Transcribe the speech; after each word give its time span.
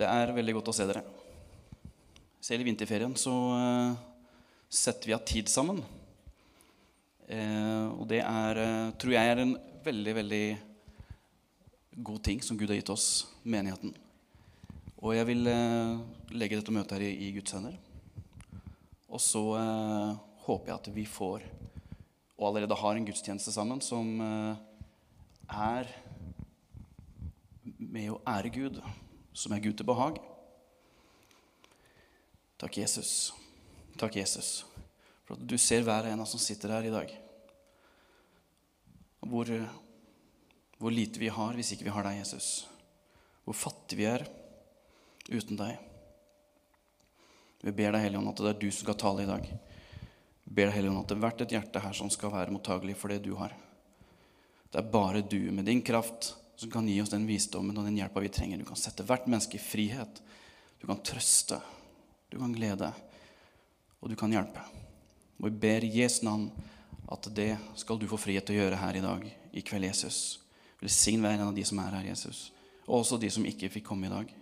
Det 0.00 0.08
er 0.08 0.30
veldig 0.32 0.54
godt 0.56 0.70
å 0.70 0.72
se 0.72 0.86
dere. 0.88 1.02
Selv 2.40 2.62
i 2.62 2.70
vinterferien 2.70 3.12
så 3.20 3.32
eh, 3.52 3.98
setter 4.72 5.10
vi 5.10 5.12
av 5.12 5.26
tid 5.28 5.50
sammen. 5.52 5.82
Eh, 7.28 7.88
og 7.92 8.06
det 8.08 8.22
er, 8.24 8.60
eh, 8.62 8.92
tror 8.96 9.12
jeg 9.12 9.28
er 9.28 9.42
en 9.42 9.52
veldig, 9.84 10.14
veldig 10.16 10.46
god 12.06 12.22
ting 12.24 12.40
som 12.40 12.56
Gud 12.56 12.72
har 12.72 12.80
gitt 12.80 12.92
oss, 12.94 13.08
menigheten. 13.44 13.92
Og 15.04 15.12
jeg 15.18 15.28
vil 15.28 15.44
legge 16.32 16.56
dette 16.56 16.72
møtet 16.72 16.96
her 16.96 17.04
i, 17.04 17.12
i 17.28 17.30
Guds 17.36 17.52
hender. 17.56 17.76
Og 19.10 19.20
så 19.20 19.42
håper 20.46 20.70
jeg 20.70 20.78
at 20.78 20.90
vi 20.96 21.04
får, 21.08 21.44
og 22.38 22.48
allerede 22.48 22.80
har, 22.80 22.96
en 22.96 23.08
gudstjeneste 23.08 23.52
sammen 23.52 23.80
som 23.84 24.12
er 24.20 25.92
med 27.64 28.12
å 28.12 28.20
ære 28.28 28.52
Gud, 28.54 28.82
som 29.32 29.52
er 29.54 29.62
Gud 29.62 29.76
til 29.78 29.88
behag. 29.88 30.18
Takk, 32.60 32.76
Jesus. 32.82 33.32
Takk, 34.00 34.16
Jesus, 34.16 34.64
for 35.26 35.36
at 35.36 35.44
du 35.44 35.56
ser 35.60 35.84
hver 35.84 36.08
en 36.08 36.20
av 36.20 36.24
oss 36.24 36.34
som 36.36 36.42
sitter 36.42 36.72
her 36.72 36.88
i 36.88 36.92
dag. 36.92 37.12
Hvor, 39.20 39.50
hvor 40.80 40.94
lite 40.94 41.20
vi 41.20 41.28
har 41.32 41.56
hvis 41.56 41.74
ikke 41.74 41.86
vi 41.88 41.94
har 41.94 42.06
deg, 42.08 42.22
Jesus. 42.22 42.66
Hvor 43.44 43.56
fattige 43.56 44.00
vi 44.00 44.08
er 44.08 44.24
uten 45.30 45.58
deg. 45.60 45.76
Vi 47.60 47.74
ber 47.76 47.92
deg, 47.92 48.06
Hellige 48.06 48.32
at 48.32 48.40
det 48.40 48.52
er 48.54 48.60
du 48.60 48.70
som 48.70 48.86
skal 48.86 48.98
tale 49.00 49.26
i 49.26 49.28
dag. 49.28 49.48
Vi 50.46 50.54
ber 50.56 50.70
deg, 50.70 50.76
Hellige 50.78 50.96
at 51.02 51.10
det 51.10 51.16
er 51.18 51.24
hvert 51.26 51.44
et 51.44 51.56
hjerte 51.56 51.84
her 51.84 51.96
som 51.96 52.12
skal 52.12 52.32
være 52.32 52.54
mottagelig 52.56 52.96
for 52.96 53.12
det 53.12 53.20
du 53.26 53.34
har. 53.38 53.52
Det 54.70 54.80
er 54.80 54.92
bare 54.92 55.20
du 55.26 55.40
med 55.52 55.68
din 55.68 55.82
kraft 55.84 56.32
som 56.60 56.70
kan 56.70 56.88
gi 56.88 56.98
oss 57.00 57.08
den 57.08 57.24
visdommen 57.24 57.78
og 57.80 57.86
den 57.86 57.96
hjelpa 57.96 58.20
vi 58.20 58.28
trenger. 58.28 58.58
Du 58.60 58.66
kan 58.68 58.76
sette 58.76 59.04
hvert 59.08 59.24
menneske 59.24 59.56
i 59.56 59.62
frihet. 59.64 60.18
Du 60.76 60.84
kan 60.84 61.00
trøste, 61.00 61.56
du 62.28 62.36
kan 62.36 62.52
glede, 62.52 62.90
og 64.00 64.12
du 64.12 64.16
kan 64.20 64.32
hjelpe. 64.32 64.60
Og 65.38 65.46
vi 65.46 65.54
ber 65.62 65.86
Jesu 65.88 66.18
navn 66.28 66.50
at 67.08 67.30
det 67.32 67.54
skal 67.80 67.96
du 67.96 68.04
få 68.10 68.20
frihet 68.20 68.44
til 68.44 68.58
å 68.58 68.60
gjøre 68.60 68.82
her 68.82 69.00
i 69.00 69.04
dag, 69.06 69.24
i 69.56 69.64
kveld, 69.64 69.88
Jesus. 69.88 70.20
Velsign 70.84 71.24
hver 71.24 71.38
en 71.38 71.46
av 71.48 71.56
de 71.56 71.64
som 71.64 71.80
er 71.80 71.96
her, 71.96 72.12
Jesus, 72.12 72.50
og 72.84 72.98
også 73.00 73.22
de 73.24 73.32
som 73.32 73.48
ikke 73.48 73.72
fikk 73.72 73.88
komme 73.88 74.10
i 74.10 74.12
dag. 74.12 74.36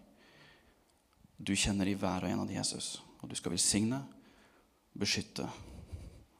Du 1.38 1.54
kjenner 1.54 1.86
i 1.86 1.94
hver 1.98 2.26
og 2.26 2.32
en 2.34 2.42
av 2.42 2.50
de, 2.50 2.58
Jesus, 2.58 2.96
og 3.22 3.30
du 3.30 3.38
skal 3.38 3.54
velsigne, 3.54 4.02
beskytte 4.98 5.46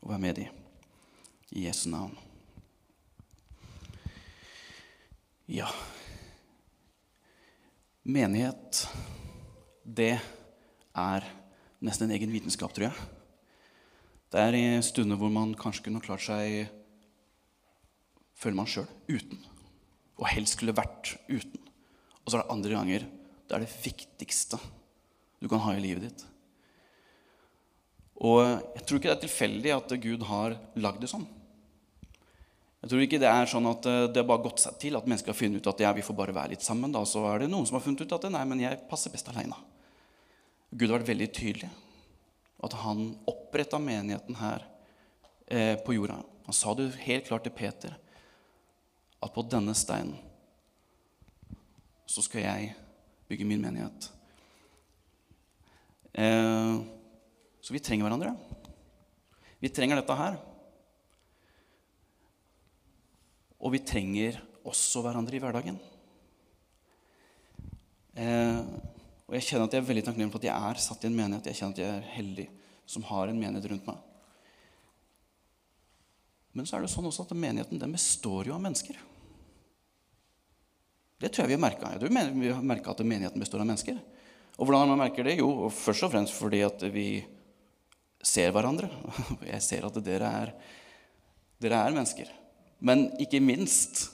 og 0.03 0.11
være 0.11 0.25
med 0.27 0.43
de. 0.43 0.51
I 1.55 1.69
Jesu 1.71 1.87
navn. 1.95 2.19
Ja 5.49 5.69
Menighet, 8.05 8.83
det 9.85 10.19
er 10.93 11.25
nesten 11.81 12.05
en 12.05 12.13
egen 12.17 12.33
vitenskap, 12.33 12.75
tror 12.77 12.91
jeg. 12.91 13.07
Det 14.29 14.43
er 14.43 14.57
i 14.59 14.63
stunder 14.85 15.17
hvor 15.17 15.33
man 15.33 15.55
kanskje 15.57 15.87
kunne 15.87 16.03
klart 16.05 16.25
seg 16.25 16.69
føler 18.37 18.59
man 18.61 18.69
sjøl 18.69 18.89
uten. 19.09 19.41
Og 20.21 20.29
helst 20.35 20.59
skulle 20.59 20.77
vært 20.77 21.15
uten. 21.31 21.65
Og 22.25 22.29
så 22.29 22.37
er 22.37 22.45
det 22.45 22.53
andre 22.53 22.77
ganger 22.77 23.09
det 23.09 23.57
er 23.57 23.65
det 23.65 23.73
viktigste 23.87 24.61
du 25.41 25.49
kan 25.49 25.65
ha 25.65 25.73
i 25.73 25.81
livet 25.81 26.11
ditt. 26.11 26.27
Og 28.21 28.45
jeg 28.45 28.85
tror 28.85 29.01
ikke 29.01 29.09
det 29.09 29.17
er 29.17 29.25
tilfeldig 29.25 29.77
at 29.79 29.99
Gud 30.05 30.29
har 30.29 30.61
lagd 30.77 31.01
det 31.05 31.13
sånn. 31.13 31.25
Jeg 32.79 32.93
tror 32.93 33.03
ikke 33.03 33.19
det 33.19 33.31
er 33.31 33.49
sånn 33.51 33.67
at 33.67 33.87
eh, 33.91 34.05
det 34.13 34.23
har 34.23 34.29
bare 34.29 34.45
gått 34.45 34.63
seg 34.63 34.77
til 34.79 34.99
at 34.99 35.07
mennesker 35.09 35.33
har 35.33 35.39
funnet 35.39 35.59
ut 35.59 35.71
at 35.73 35.83
ja, 35.83 35.91
vi 35.97 36.05
får 36.07 36.17
bare 36.21 36.35
være 36.37 36.55
litt 36.55 36.67
sammen. 36.67 36.95
da, 36.95 37.03
Så 37.03 37.25
er 37.27 37.43
det 37.43 37.51
noen 37.51 37.67
som 37.67 37.79
har 37.79 37.85
funnet 37.85 38.05
ut 38.05 38.15
at 38.15 38.29
nei, 38.31 38.45
men 38.47 38.63
jeg 38.63 38.85
passer 38.91 39.15
best 39.15 39.31
aleine. 39.33 39.59
Gud 40.71 40.87
har 40.87 41.01
vært 41.01 41.11
veldig 41.11 41.31
tydelig. 41.35 41.71
At 42.63 42.75
han 42.85 43.17
oppretta 43.31 43.81
menigheten 43.83 44.39
her 44.39 44.67
eh, 45.47 45.75
på 45.83 45.97
jorda. 45.97 46.21
Han 46.47 46.57
sa 46.57 46.75
det 46.79 46.93
helt 47.03 47.27
klart 47.27 47.47
til 47.47 47.55
Peter 47.57 47.97
at 49.19 49.35
på 49.35 49.43
denne 49.51 49.75
steinen 49.75 50.15
så 52.09 52.23
skal 52.25 52.45
jeg 52.45 52.71
bygge 53.29 53.45
min 53.45 53.61
menighet. 53.61 54.07
Eh, 56.15 56.79
så 57.61 57.75
vi 57.75 57.83
trenger 57.83 58.07
hverandre. 58.07 58.33
Vi 59.59 59.71
trenger 59.75 59.99
dette 59.99 60.17
her. 60.17 60.39
Og 63.59 63.75
vi 63.75 63.83
trenger 63.83 64.39
også 64.69 65.03
hverandre 65.03 65.37
i 65.37 65.43
hverdagen. 65.43 65.79
Eh, 68.19 68.61
og 69.29 69.37
jeg 69.37 69.47
kjenner 69.47 69.69
at 69.69 69.75
jeg 69.77 69.83
er 69.83 69.89
veldig 69.89 70.05
takknemlig 70.07 70.35
for 70.35 70.43
at 70.43 70.49
jeg 70.49 70.71
er 70.71 70.83
satt 70.83 71.05
i 71.05 71.11
en 71.11 71.19
menighet. 71.19 71.51
Jeg 71.51 71.61
kjenner 71.61 71.77
at 71.77 71.83
jeg 71.83 71.97
er 71.97 72.13
heldig 72.15 72.47
som 72.89 73.05
har 73.11 73.29
en 73.29 73.41
menighet 73.41 73.69
rundt 73.73 73.89
meg. 73.91 74.05
Men 76.57 76.67
så 76.67 76.79
er 76.79 76.85
det 76.85 76.93
sånn 76.93 77.07
også 77.07 77.27
at 77.27 77.37
menigheten 77.37 77.81
den 77.81 77.93
består 77.95 78.49
jo 78.49 78.55
av 78.57 78.63
mennesker. 78.65 78.97
Det 81.19 81.31
tror 81.35 81.45
jeg 81.45 81.53
vi 81.53 81.59
har 81.59 81.63
merka. 81.63 81.91
Jeg 81.95 82.33
vi 82.39 82.51
har 82.51 82.65
merka 82.65 82.95
at 82.95 83.03
menigheten 83.05 83.43
består 83.43 83.63
av 83.63 83.69
mennesker. 83.69 83.99
Og 84.59 84.67
hvordan 84.67 84.87
har 84.87 84.91
man 84.91 85.03
merker 85.05 85.27
det? 85.27 85.37
Jo, 85.39 85.69
først 85.71 86.07
og 86.07 86.13
fremst 86.15 86.35
fordi 86.35 86.65
at 86.67 86.83
vi 86.95 87.09
ser 88.25 88.51
hverandre. 88.55 88.89
Jeg 89.53 89.63
ser 89.63 89.87
at 89.87 89.99
dere 90.03 90.31
er, 90.43 90.53
dere 91.63 91.83
er 91.85 91.95
mennesker. 91.95 92.33
Men 92.79 93.09
ikke 93.21 93.41
minst 93.43 94.09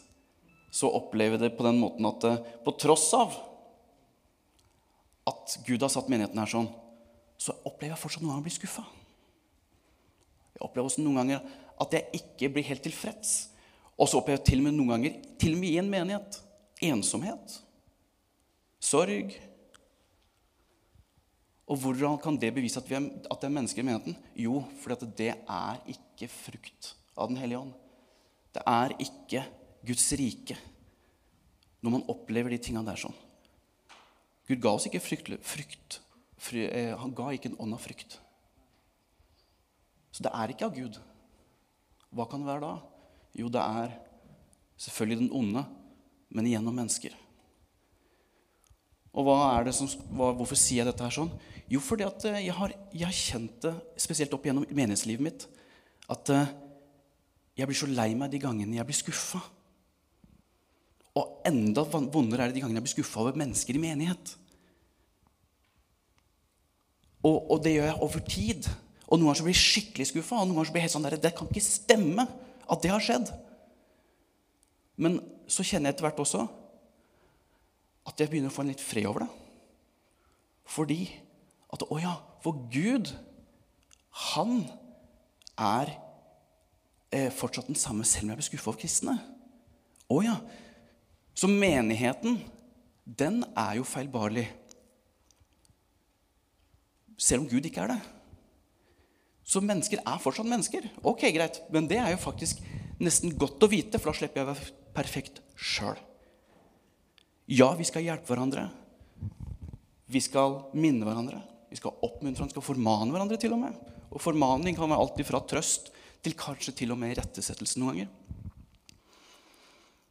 så 0.75 0.91
opplever 0.91 1.39
vi 1.39 1.47
det 1.47 1.57
på 1.57 1.67
den 1.67 1.79
måten 1.79 2.07
at 2.09 2.25
eh, 2.27 2.41
på 2.65 2.75
tross 2.81 3.07
av 3.15 3.35
at 5.29 5.59
Gud 5.67 5.85
har 5.85 5.93
satt 5.93 6.11
menigheten 6.11 6.41
her 6.41 6.51
sånn, 6.51 6.67
så 7.41 7.55
opplever 7.63 7.95
jeg 7.95 8.03
fortsatt 8.03 8.25
noen 8.25 8.35
ganger 8.35 8.45
å 8.45 8.49
bli 8.49 8.55
skuffa. 8.57 8.85
Jeg 10.55 10.65
opplever 10.67 10.89
også 10.89 11.05
noen 11.05 11.21
ganger 11.23 11.45
at 11.85 11.97
jeg 11.97 12.21
ikke 12.21 12.51
blir 12.55 12.67
helt 12.69 12.85
tilfreds. 12.85 13.33
Og 13.95 14.11
så 14.11 14.19
opplever 14.19 14.41
jeg 14.41 14.49
til 14.51 14.63
og 14.63 14.67
med 14.67 14.77
noen 14.77 14.93
ganger, 14.95 15.17
til 15.41 15.55
og 15.55 15.61
med 15.63 15.71
i 15.71 15.81
en 15.81 15.91
menighet, 15.91 16.41
ensomhet. 16.91 17.57
Sorg. 18.83 19.37
Og 21.65 21.81
hvordan 21.81 22.19
kan 22.21 22.37
det 22.41 22.53
bevise 22.55 22.83
at, 22.83 22.91
er, 22.93 23.07
at 23.07 23.41
det 23.41 23.49
er 23.49 23.55
mennesker 23.55 23.81
i 23.81 23.87
menigheten? 23.87 24.19
Jo, 24.37 24.61
fordi 24.83 25.09
det 25.23 25.33
er 25.39 25.81
ikke 25.95 26.29
frukt 26.33 26.93
av 27.15 27.31
Den 27.31 27.39
hellige 27.41 27.63
ånd. 27.63 27.84
Det 28.54 28.62
er 28.70 28.94
ikke 29.03 29.44
Guds 29.84 30.06
rike 30.19 30.56
når 31.84 31.98
man 31.98 32.06
opplever 32.09 32.54
de 32.54 32.59
tingene 32.62 32.87
der 32.87 32.97
sånn. 32.97 33.16
Gud 34.48 34.60
ga 34.65 34.72
oss 34.76 34.87
ikke 34.88 35.03
frykt, 35.04 35.34
frykt 35.44 35.98
fry, 36.41 36.66
eh, 36.69 36.92
Han 36.97 37.15
ga 37.16 37.32
ikke 37.32 37.50
en 37.53 37.60
ånd 37.60 37.76
av 37.76 37.82
frykt. 37.82 38.19
Så 40.15 40.25
det 40.25 40.32
er 40.32 40.53
ikke 40.53 40.69
av 40.69 40.76
Gud. 40.76 41.00
Hva 42.15 42.28
kan 42.31 42.41
det 42.41 42.48
være 42.48 42.62
da? 42.62 42.75
Jo, 43.34 43.50
det 43.50 43.60
er 43.60 43.97
selvfølgelig 44.78 45.25
den 45.25 45.32
onde, 45.34 45.65
men 46.31 46.47
igjennom 46.47 46.76
mennesker. 46.76 47.16
Og 49.15 49.28
som, 49.75 49.88
hva, 50.15 50.32
Hvorfor 50.34 50.59
sier 50.59 50.82
jeg 50.82 50.91
dette 50.91 51.04
her 51.06 51.15
sånn? 51.15 51.32
Jo, 51.71 51.81
fordi 51.81 52.04
eh, 52.04 52.44
jeg 52.47 52.54
har, 52.54 52.75
jeg 52.92 53.06
har 53.06 53.19
kjent 53.19 53.60
det, 53.65 53.75
spesielt 54.03 54.34
opp 54.34 54.47
gjennom 54.47 54.66
menighetslivet 54.69 55.25
mitt, 55.25 55.47
at 56.10 56.31
uh, 56.34 56.50
jeg 57.54 57.69
blir 57.70 57.78
så 57.78 57.91
lei 57.91 58.12
meg 58.19 58.32
de 58.32 58.41
gangene 58.42 58.78
jeg 58.78 58.87
blir 58.88 58.98
skuffa. 58.98 59.41
Og 61.15 61.44
enda 61.47 61.84
vondere 61.87 62.42
er 62.42 62.50
det 62.50 62.59
de 62.59 62.65
gangene 62.65 62.81
jeg 62.81 62.88
blir 62.88 62.97
skuffa 62.97 63.22
over 63.22 63.38
mennesker 63.38 63.76
i 63.78 63.82
menighet. 63.82 64.34
Og, 67.25 67.38
og, 67.38 67.60
det 67.65 67.76
gjør 67.76 67.88
jeg 67.88 68.03
over 68.04 68.25
tid. 68.28 68.66
Og 69.06 69.21
noen 69.21 69.30
ganger 69.30 69.47
blir 69.47 69.54
jeg 69.54 69.62
skikkelig 69.62 70.09
skuffa. 70.10 70.41
Og 70.41 70.51
noen 70.51 70.59
ganger 70.59 70.74
blir 70.74 70.83
jeg 70.83 70.89
helt 70.89 70.97
sånn 70.97 71.06
der, 71.06 71.16
Det 71.22 71.33
kan 71.39 71.48
ikke 71.48 71.65
stemme 71.65 72.27
at 72.65 72.83
det 72.83 72.92
har 72.92 73.04
skjedd. 73.04 73.30
Men 75.00 75.18
så 75.50 75.65
kjenner 75.66 75.91
jeg 75.91 75.97
etter 75.97 76.09
hvert 76.09 76.22
også 76.22 76.45
at 78.04 78.21
jeg 78.21 78.28
begynner 78.28 78.53
å 78.53 78.54
få 78.54 78.65
en 78.65 78.72
litt 78.72 78.83
fred 78.84 79.07
over 79.09 79.24
det. 79.24 79.30
Fordi 80.68 81.00
at 81.74 81.83
Å 81.83 81.97
ja, 81.98 82.12
for 82.45 82.66
Gud, 82.71 83.09
han 84.30 84.60
er 85.59 85.91
fortsatt 87.34 87.71
den 87.71 87.78
samme 87.78 88.07
selv 88.09 88.27
om 88.27 88.33
jeg 88.33 88.41
blir 88.41 88.49
skuffa 88.49 88.71
over 88.72 88.81
kristne. 88.83 89.15
Å 90.11 90.19
ja. 90.25 90.34
Så 91.34 91.51
menigheten, 91.51 92.39
den 93.05 93.43
er 93.59 93.78
jo 93.78 93.87
feilbarlig. 93.89 94.47
Selv 97.19 97.45
om 97.45 97.51
Gud 97.51 97.66
ikke 97.66 97.84
er 97.84 97.95
det. 97.95 98.01
Så 99.45 99.61
mennesker 99.61 100.01
er 100.01 100.22
fortsatt 100.22 100.49
mennesker. 100.49 100.87
Ok, 101.05 101.27
greit, 101.34 101.63
Men 101.71 101.89
det 101.89 101.99
er 102.01 102.15
jo 102.15 102.22
faktisk 102.22 102.63
nesten 102.99 103.34
godt 103.37 103.63
å 103.63 103.71
vite, 103.71 103.99
for 103.99 104.13
da 104.13 104.19
slipper 104.19 104.41
jeg 104.41 104.47
å 104.47 104.53
være 104.53 104.71
perfekt 104.95 105.41
sjøl. 105.55 105.99
Ja, 107.51 107.75
vi 107.77 107.84
skal 107.84 108.07
hjelpe 108.07 108.33
hverandre. 108.33 108.71
Vi 110.09 110.21
skal 110.25 110.63
minne 110.72 111.05
hverandre. 111.05 111.43
Vi 111.69 111.77
skal 111.77 111.97
oppmuntre 112.07 112.39
hverandre, 112.39 112.55
vi 112.55 112.57
skal 112.57 112.69
formane 112.69 113.13
hverandre 113.13 113.39
til 113.41 113.53
og 113.57 113.60
med. 113.67 113.93
Og 114.15 114.22
formaning 114.22 114.77
kan 114.78 114.89
være 114.89 115.03
alltid 115.03 115.27
fra 115.28 115.43
trøst 115.43 115.91
til 116.24 116.36
kanskje 116.38 116.74
til 116.80 116.94
og 116.94 117.00
med 117.00 117.16
rettesettelse 117.18 117.80
noen 117.80 117.92
ganger. 117.92 118.12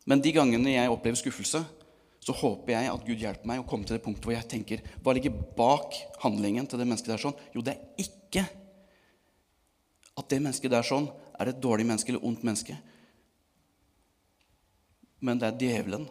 Men 0.10 0.22
de 0.22 0.34
gangene 0.36 0.76
jeg 0.76 0.92
opplever 0.92 1.20
skuffelse, 1.20 1.64
så 2.24 2.36
håper 2.40 2.76
jeg 2.76 2.92
at 2.92 3.06
Gud 3.08 3.20
hjelper 3.20 3.50
meg 3.50 3.62
å 3.62 3.68
komme 3.68 3.88
til 3.88 3.98
det 3.98 4.04
punktet 4.04 4.24
hvor 4.24 4.36
jeg 4.36 4.48
tenker 4.48 4.84
Hva 5.04 5.12
ligger 5.16 5.36
bak 5.58 5.96
handlingen 6.24 6.68
til 6.70 6.80
det 6.80 6.88
mennesket 6.88 7.12
der 7.12 7.20
sånn? 7.20 7.36
Jo, 7.52 7.64
det 7.66 7.76
er 7.76 8.06
ikke 8.06 8.46
at 10.14 10.30
det 10.30 10.40
mennesket 10.40 10.72
der 10.72 10.88
sånn 10.88 11.10
er 11.42 11.52
et 11.52 11.62
dårlig 11.62 11.88
menneske 11.90 12.14
eller 12.14 12.24
ondt 12.24 12.46
menneske. 12.46 12.78
Men 15.24 15.40
det 15.42 15.50
er 15.50 15.60
djevelen 15.60 16.06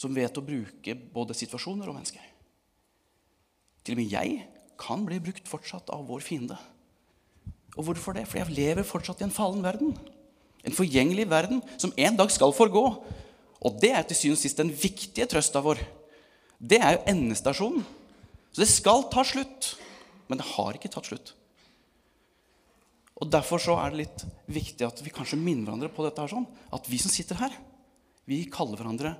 som 0.00 0.16
vet 0.16 0.38
å 0.38 0.44
bruke 0.44 0.94
både 1.12 1.36
situasjoner 1.36 1.90
og 1.90 1.98
mennesker. 1.98 2.24
Til 3.84 3.96
og 3.96 4.00
med 4.00 4.12
jeg 4.14 4.38
kan 4.80 5.04
bli 5.04 5.18
brukt 5.20 5.48
fortsatt 5.48 5.92
av 5.92 6.06
vår 6.08 6.24
fiende. 6.24 6.56
Og 7.76 7.86
hvorfor 7.86 8.16
det? 8.16 8.26
Fordi 8.28 8.42
jeg 8.42 8.56
lever 8.56 8.86
fortsatt 8.86 9.22
i 9.22 9.26
en 9.28 9.34
fallen 9.34 9.62
verden. 9.64 9.94
En 10.66 10.76
forgjengelig 10.76 11.28
verden 11.30 11.62
som 11.80 11.92
en 11.96 12.18
dag 12.18 12.32
skal 12.32 12.54
forgå. 12.56 12.84
Og 13.60 13.80
det 13.80 13.92
er 13.94 14.06
til 14.08 14.18
syvende 14.18 14.38
og 14.38 14.42
sist 14.42 14.60
den 14.60 14.72
viktige 14.72 15.28
trøsta 15.30 15.62
vår. 15.64 15.80
Det 16.60 16.80
er 16.80 16.96
jo 16.96 17.04
endestasjonen. 17.12 17.84
Så 18.50 18.64
det 18.64 18.70
skal 18.72 19.06
ta 19.12 19.24
slutt. 19.26 19.74
Men 20.28 20.40
det 20.40 20.48
har 20.52 20.76
ikke 20.76 20.90
tatt 20.92 21.08
slutt. 21.10 21.34
Og 23.20 23.28
Derfor 23.28 23.60
så 23.60 23.76
er 23.76 23.92
det 23.92 24.00
litt 24.04 24.22
viktig 24.48 24.86
at 24.86 25.02
vi 25.04 25.12
kanskje 25.12 25.38
minner 25.38 25.68
hverandre 25.68 25.90
på 25.92 26.06
dette. 26.06 26.22
her 26.22 26.32
sånn, 26.32 26.48
At 26.72 26.88
vi 26.88 26.98
som 26.98 27.10
sitter 27.12 27.36
her, 27.36 27.52
vi 28.24 28.44
kaller 28.48 28.80
hverandre 28.80 29.16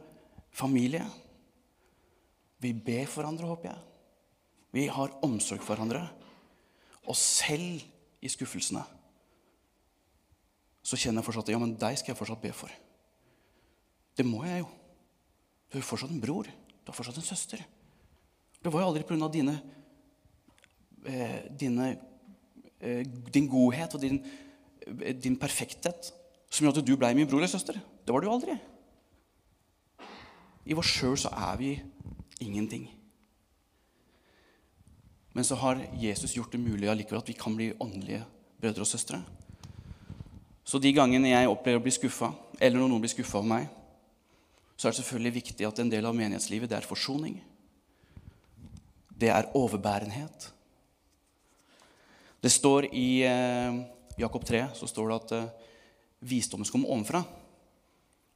familie. 0.53 1.05
Vi 2.61 2.73
ber 2.73 3.07
for 3.07 3.23
hverandre, 3.23 3.47
håper 3.47 3.69
jeg. 3.71 3.81
Vi 4.73 4.87
har 4.87 5.17
omsorg 5.23 5.63
for 5.63 5.75
hverandre. 5.75 6.09
Og 7.09 7.17
selv 7.17 7.83
i 8.21 8.29
skuffelsene 8.29 8.85
så 10.83 10.97
kjenner 10.97 11.21
jeg 11.21 11.29
fortsatt 11.29 11.49
at 11.49 11.55
ja, 11.55 11.61
men 11.61 11.75
deg 11.79 11.99
skal 12.01 12.13
jeg 12.13 12.19
fortsatt 12.19 12.41
be 12.43 12.53
for. 12.57 12.73
Det 14.17 14.25
må 14.27 14.43
jeg 14.47 14.63
jo. 14.63 14.69
Du 15.69 15.77
er 15.77 15.83
jo 15.83 15.87
fortsatt 15.87 16.13
en 16.15 16.23
bror. 16.23 16.49
Du 16.49 16.91
er 16.91 16.97
fortsatt 16.97 17.21
en 17.21 17.27
søster. 17.27 17.63
Det 18.61 18.73
var 18.73 18.83
jo 18.83 18.89
aldri 18.91 19.05
pga. 19.07 19.29
dine, 19.29 19.61
eh, 21.05 21.41
dine 21.53 21.99
eh, 22.81 23.05
din 23.05 23.49
godhet 23.49 23.95
og 23.95 24.01
din, 24.01 24.25
eh, 24.87 25.15
din 25.15 25.37
perfekthet 25.37 26.13
som 26.51 26.65
gjorde 26.65 26.81
at 26.81 26.87
du 26.87 26.97
ble 26.97 27.15
min 27.15 27.29
bror 27.29 27.39
eller 27.39 27.49
søster. 27.49 27.75
Det 28.07 28.15
var 28.15 28.23
jo 28.23 28.33
aldri. 28.33 28.59
I 30.67 30.75
oss 30.75 30.87
sjøl 30.87 31.17
så 31.17 31.29
er 31.29 31.57
vi 31.57 31.83
ingenting. 32.41 32.89
Men 35.33 35.47
så 35.47 35.59
har 35.61 35.83
Jesus 36.01 36.35
gjort 36.37 36.53
det 36.53 36.63
mulig 36.63 36.89
allikevel 36.91 37.23
at 37.23 37.29
vi 37.31 37.39
kan 37.39 37.55
bli 37.57 37.71
åndelige 37.79 38.25
brødre 38.61 38.85
og 38.85 38.91
søstre. 38.91 39.21
Så 40.65 40.79
de 40.79 40.93
gangene 40.95 41.33
jeg 41.33 41.51
opplever 41.51 41.81
å 41.81 41.85
bli 41.85 41.93
skuffa, 41.95 42.33
eller 42.61 42.79
når 42.79 42.91
noen 42.91 43.05
blir 43.05 43.13
skuffa 43.13 43.41
over 43.41 43.51
meg, 43.51 43.69
så 44.77 44.89
er 44.89 44.95
det 44.95 45.01
selvfølgelig 45.03 45.37
viktig 45.37 45.67
at 45.69 45.81
en 45.83 45.91
del 45.93 46.07
av 46.09 46.17
menighetslivet 46.17 46.71
det 46.71 46.79
er 46.79 46.89
forsoning. 46.89 47.37
Det 49.21 49.29
er 49.29 49.51
overbærenhet. 49.59 50.47
Det 52.41 52.53
står 52.53 52.89
i 52.97 53.21
eh, 53.29 53.81
Jakob 54.21 54.47
3 54.49 54.63
så 54.79 54.89
står 54.89 55.11
det 55.11 55.19
at 55.19 55.35
eh, 55.37 55.69
visdommen 56.31 56.65
som 56.65 56.79
kommer 56.79 56.95
ovenfra, 56.95 57.23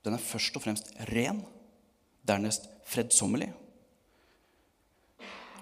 den 0.04 0.16
er 0.16 0.20
først 0.20 0.56
og 0.58 0.64
fremst 0.66 0.90
ren, 1.08 1.40
dernest 2.28 2.68
fredsommelig. 2.88 3.48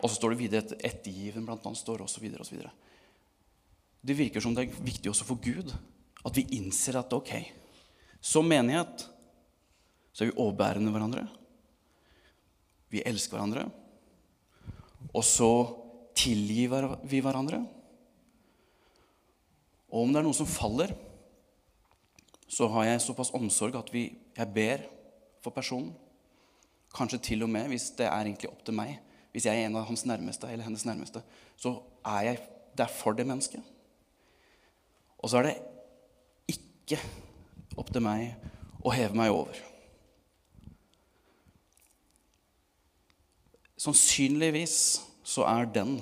Og 0.02 0.10
så 0.10 0.18
står 0.18 0.34
det 0.34 0.40
videre 0.40 0.64
et 0.64 0.86
ettergiven 0.90 1.46
blant 1.46 1.64
annet 1.66 1.78
står 1.78 2.02
osv. 2.04 2.26
osv. 2.42 2.62
Det 4.02 4.18
virker 4.18 4.42
som 4.42 4.54
det 4.54 4.66
er 4.66 4.82
viktig 4.82 5.12
også 5.12 5.26
for 5.28 5.38
Gud 5.42 5.70
at 6.22 6.38
vi 6.38 6.46
innser 6.58 6.98
at 7.00 7.12
ok, 7.14 7.32
som 8.22 8.46
menighet 8.46 9.06
så 10.12 10.24
er 10.24 10.30
vi 10.30 10.38
overbærende 10.38 10.92
hverandre. 10.94 11.24
Vi 12.92 13.02
elsker 13.06 13.38
hverandre. 13.38 13.64
Og 15.12 15.24
så 15.24 15.52
tilgir 16.18 16.74
vi 17.08 17.22
hverandre. 17.24 17.62
Og 19.92 20.04
om 20.04 20.12
det 20.12 20.20
er 20.20 20.26
noe 20.26 20.36
som 20.36 20.48
faller, 20.48 20.92
så 22.52 22.68
har 22.74 22.90
jeg 22.90 23.04
såpass 23.04 23.32
omsorg 23.36 23.76
at 23.80 23.88
vi, 23.92 24.10
jeg 24.36 24.52
ber 24.52 24.84
for 25.44 25.54
personen. 25.56 25.92
Kanskje 26.92 27.22
til 27.30 27.44
og 27.46 27.50
med, 27.52 27.70
hvis 27.72 27.90
det 27.96 28.06
er 28.06 28.28
egentlig 28.28 28.50
opp 28.52 28.60
til 28.66 28.76
meg, 28.76 28.98
hvis 29.32 29.48
jeg 29.48 29.56
er 29.56 29.66
en 29.66 29.76
av 29.80 29.88
hans 29.88 30.04
nærmeste 30.08 30.48
eller 30.48 30.66
hennes 30.66 30.84
nærmeste, 30.84 31.22
så 31.56 31.78
er 32.04 32.26
jeg 32.28 32.40
der 32.76 32.90
for 32.92 33.16
det 33.16 33.26
mennesket. 33.26 33.62
Og 35.18 35.30
så 35.30 35.40
er 35.40 35.48
det 35.48 35.56
ikke 36.52 36.98
opp 37.78 37.92
til 37.92 38.04
meg 38.04 38.34
å 38.82 38.92
heve 38.92 39.16
meg 39.16 39.32
over. 39.32 39.56
Sannsynligvis 43.82 44.76
så 45.26 45.46
er 45.48 45.70
den 45.74 45.96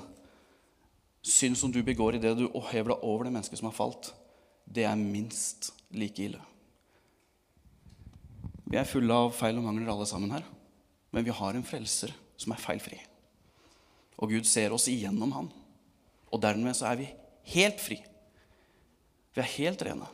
synd 1.25 1.57
som 1.57 1.73
du 1.73 1.83
begår 1.85 2.17
i 2.17 2.23
det 2.23 2.33
du 2.39 2.47
hever 2.71 2.95
deg 2.95 3.05
over 3.05 3.27
det 3.27 3.35
mennesket 3.35 3.61
som 3.61 3.69
har 3.71 3.77
falt, 3.77 4.11
det 4.65 4.87
er 4.89 4.99
minst 4.99 5.71
like 5.93 6.23
ille. 6.25 6.41
Vi 8.71 8.79
er 8.79 8.89
fulle 8.89 9.15
av 9.15 9.33
feil 9.35 9.59
og 9.59 9.67
mangler 9.67 9.91
alle 9.91 10.07
sammen 10.09 10.33
her, 10.33 10.45
men 11.11 11.27
vi 11.27 11.35
har 11.35 11.57
en 11.57 11.67
frelser 11.67 12.13
som 12.41 12.55
er 12.55 12.63
feilfri. 12.63 13.01
Og 14.21 14.33
Gud 14.35 14.49
ser 14.49 14.75
oss 14.77 14.89
igjennom 14.93 15.33
han. 15.33 15.51
Og 16.31 16.41
dermed 16.43 16.77
så 16.77 16.91
er 16.91 17.01
vi 17.01 17.09
helt 17.55 17.81
fri. 17.83 17.99
Vi 19.35 19.43
er 19.43 19.55
helt 19.57 19.83
rene. 19.87 20.09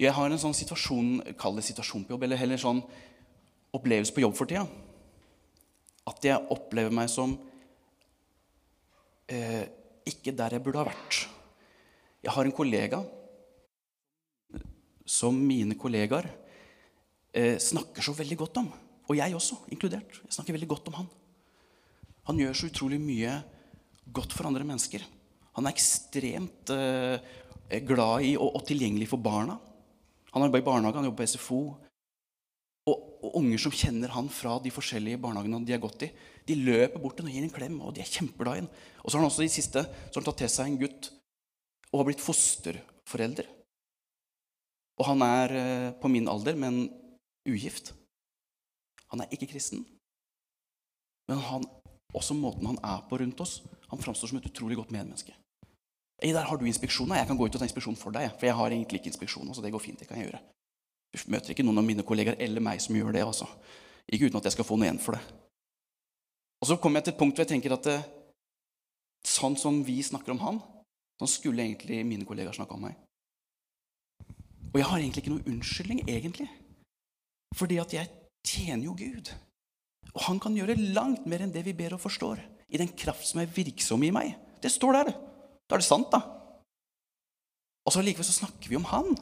Jeg 0.00 0.14
har 0.16 0.32
en 0.32 0.40
sånn 0.40 0.56
situasjon, 0.56 1.34
kall 1.40 1.58
det 1.58 1.66
situasjon 1.66 2.06
på 2.06 2.14
jobb, 2.14 2.24
eller 2.24 2.40
heller 2.40 2.60
sånn 2.60 2.80
opplevelse 3.76 4.14
på 4.16 4.24
jobb 4.24 4.36
for 4.38 4.48
tida. 4.48 4.64
At 6.08 6.24
jeg 6.24 6.48
opplever 6.52 6.94
meg 6.94 7.10
som 7.12 7.34
eh, 9.28 9.66
ikke 10.08 10.32
der 10.36 10.56
jeg 10.56 10.64
burde 10.64 10.80
ha 10.80 10.88
vært. 10.88 11.24
Jeg 12.24 12.32
har 12.32 12.48
en 12.48 12.56
kollega 12.56 13.02
som 15.10 15.36
mine 15.36 15.76
kollegaer 15.78 16.28
eh, 17.34 17.56
snakker 17.60 18.04
så 18.04 18.14
veldig 18.16 18.40
godt 18.40 18.60
om. 18.62 18.70
Og 19.10 19.18
jeg 19.18 19.34
også, 19.34 19.64
inkludert. 19.74 20.20
Jeg 20.24 20.36
snakker 20.36 20.56
veldig 20.56 20.70
godt 20.70 20.90
om 20.90 21.00
han. 21.00 21.08
Han 22.28 22.40
gjør 22.40 22.56
så 22.56 22.68
utrolig 22.70 23.00
mye 23.02 23.38
godt 24.12 24.34
for 24.36 24.48
andre 24.48 24.66
mennesker. 24.66 25.04
Han 25.56 25.66
er 25.66 25.74
ekstremt 25.74 26.72
eh, 26.74 27.20
glad 27.86 28.26
i 28.26 28.34
og, 28.38 28.48
og, 28.54 28.64
tilgjengelig 28.68 29.08
for 29.10 29.22
barna. 29.22 29.56
Han 30.34 30.46
jobber 30.46 30.62
i 30.62 30.66
barnehage, 30.66 31.00
han 31.00 31.08
jobber 31.08 31.24
på 31.24 31.30
SFO. 31.34 31.60
Og, 32.90 33.06
og, 33.20 33.30
unger 33.42 33.60
som 33.60 33.74
kjenner 33.74 34.12
han 34.14 34.30
fra 34.32 34.56
de 34.62 34.72
forskjellige 34.72 35.20
barnehagene 35.20 35.62
de 35.66 35.74
har 35.74 35.82
gått 35.82 36.06
i, 36.06 36.10
de 36.48 36.56
løper 36.58 37.02
bort 37.02 37.18
til 37.18 37.26
ham 37.26 37.30
og 37.30 37.36
gir 37.36 37.46
en 37.46 37.54
klem, 37.54 37.80
og 37.84 37.94
de 37.94 38.02
er 38.02 38.10
kjempeglade 38.10 38.62
i 38.62 38.64
ham. 38.64 38.70
Og 39.02 39.06
så 39.06 39.16
har 39.16 39.24
han 39.24 39.30
også 39.30 39.46
i 39.46 39.52
siste 39.52 39.84
så 39.84 40.14
har 40.14 40.20
han 40.22 40.28
tatt 40.30 40.42
til 40.42 40.52
seg 40.52 40.70
en 40.70 40.80
gutt 40.80 41.10
og 41.90 42.00
har 42.00 42.08
blitt 42.08 42.22
fosterforelder. 42.24 43.48
Og 45.00 45.06
han 45.08 45.24
er 45.24 45.56
eh, 45.56 45.88
på 46.00 46.10
min 46.12 46.28
alder, 46.30 46.58
men 46.60 46.84
ugift. 47.48 47.94
Han 49.10 49.24
er 49.24 49.32
ikke 49.34 49.48
kristen. 49.50 49.82
Men 51.30 51.40
han, 51.46 51.64
også 52.16 52.34
måten 52.34 52.66
han 52.66 52.80
er 52.84 53.02
på 53.08 53.18
rundt 53.20 53.40
oss, 53.42 53.60
han 53.90 54.00
framstår 54.00 54.30
som 54.30 54.40
et 54.40 54.48
utrolig 54.50 54.78
godt 54.78 54.92
medmenneske. 54.94 55.34
Hey, 56.20 56.34
der 56.36 56.44
har 56.44 56.58
du 56.58 56.66
inspeksjon. 56.68 57.12
Jeg 57.16 57.26
kan 57.26 57.36
gå 57.36 57.46
ut 57.46 57.54
og 57.54 57.60
ta 57.60 57.64
inspeksjon 57.64 57.96
for 57.96 58.12
deg. 58.12 58.28
For 58.36 58.46
jeg 58.50 58.56
har 58.58 58.70
egentlig 58.70 59.00
ikke 59.00 59.08
inspeksjon. 59.08 59.54
så 59.54 59.62
det 59.64 59.72
går 59.72 59.80
fint, 59.80 59.98
det 59.98 60.08
kan 60.08 60.18
jeg 60.18 60.28
gjøre. 60.28 60.40
Du 61.10 61.18
møter 61.32 61.54
ikke 61.54 61.64
noen 61.64 61.80
av 61.80 61.86
mine 61.86 62.04
kollegaer 62.06 62.36
eller 62.44 62.60
meg 62.60 62.82
som 62.84 62.96
gjør 62.96 63.12
det. 63.16 63.22
altså. 63.24 63.48
Ikke 64.12 64.28
uten 64.28 64.36
at 64.36 64.44
jeg 64.44 64.52
skal 64.58 64.68
få 64.68 64.76
noe 64.76 64.86
igjen 64.86 65.00
for 65.00 65.16
det. 65.16 65.22
Og 66.60 66.68
så 66.68 66.76
kommer 66.76 67.00
jeg 67.00 67.08
til 67.08 67.14
et 67.14 67.20
punkt 67.22 67.38
hvor 67.38 67.46
jeg 67.46 67.52
tenker 67.54 67.72
at 67.72 67.86
eh, 67.88 68.08
sånn 69.24 69.56
som 69.56 69.80
vi 69.84 69.96
snakker 70.04 70.34
om 70.34 70.42
han, 70.44 70.60
sånn 71.18 71.32
skulle 71.32 71.64
egentlig 71.64 72.02
mine 72.04 72.28
kollegaer 72.28 72.52
snakke 72.56 72.76
om 72.76 72.84
meg. 72.84 72.98
Og 74.70 74.76
jeg 74.76 74.86
har 74.86 75.00
egentlig 75.00 75.24
ikke 75.24 75.32
noen 75.32 75.54
unnskyldning, 75.54 76.02
egentlig. 76.04 76.50
Fordi 77.56 77.80
at 77.82 77.94
jeg 77.96 78.12
tjener 78.46 78.84
jo 78.86 78.94
Gud. 78.98 79.32
Og 80.14 80.22
han 80.26 80.40
kan 80.42 80.56
gjøre 80.56 80.78
langt 80.94 81.26
mer 81.30 81.44
enn 81.44 81.52
det 81.54 81.62
vi 81.66 81.76
ber 81.76 81.94
og 81.96 82.02
forstår, 82.02 82.40
i 82.70 82.80
den 82.80 82.90
kraft 82.98 83.26
som 83.28 83.42
er 83.42 83.50
virksom 83.50 84.02
i 84.06 84.12
meg. 84.14 84.34
Det 84.62 84.72
står 84.72 84.98
der. 84.98 85.12
Da 85.66 85.76
er 85.76 85.82
det 85.82 85.86
sant, 85.86 86.10
da. 86.12 86.22
Og 87.86 87.94
så 87.94 88.02
likevel 88.04 88.26
så 88.26 88.40
snakker 88.40 88.70
vi 88.70 88.78
om 88.78 88.88
han. 88.90 89.12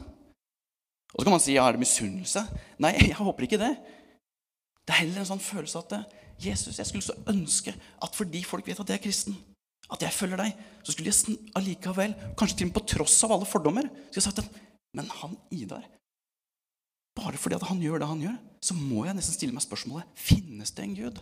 Og 1.12 1.20
så 1.20 1.24
kan 1.24 1.34
man 1.34 1.42
si 1.42 1.56
ja, 1.56 1.66
er 1.68 1.76
det 1.76 1.84
misunnelse? 1.84 2.44
Nei, 2.82 2.94
jeg 3.10 3.18
håper 3.18 3.46
ikke 3.46 3.60
det. 3.60 3.74
Det 4.84 4.94
er 4.94 5.02
heller 5.02 5.22
en 5.22 5.30
sånn 5.30 5.44
følelse 5.44 5.84
at 5.84 6.16
Jesus, 6.40 6.78
jeg 6.78 6.88
skulle 6.88 7.04
så 7.04 7.16
ønske 7.28 7.74
at 7.74 8.16
fordi 8.16 8.40
folk 8.46 8.66
vet 8.68 8.80
at 8.80 8.92
jeg 8.92 9.00
er 9.00 9.04
kristen, 9.04 9.36
at 9.92 10.02
jeg 10.04 10.14
følger 10.14 10.40
deg, 10.40 10.56
så 10.84 10.94
skulle 10.94 11.12
jeg 11.12 11.36
allikevel, 11.58 12.14
kanskje 12.38 12.60
til 12.60 12.68
og 12.68 12.70
med 12.70 12.76
på 12.78 12.84
tross 12.94 13.16
av 13.26 13.34
alle 13.34 13.48
fordommer, 13.48 13.88
skulle 14.08 14.22
jeg 14.22 14.28
sagt 14.28 14.42
at 14.44 14.64
men 14.96 15.08
han 15.20 15.34
Idar 15.52 15.84
Bare 17.18 17.40
fordi 17.40 17.58
at 17.58 17.66
han 17.66 17.80
gjør 17.82 18.02
det 18.02 18.08
han 18.08 18.22
gjør, 18.22 18.36
så 18.62 18.76
må 18.78 19.04
jeg 19.06 19.16
nesten 19.18 19.34
stille 19.34 19.54
meg 19.54 19.64
spørsmålet 19.64 20.18
finnes 20.18 20.70
det 20.74 20.84
en 20.84 20.96
Gud. 20.98 21.18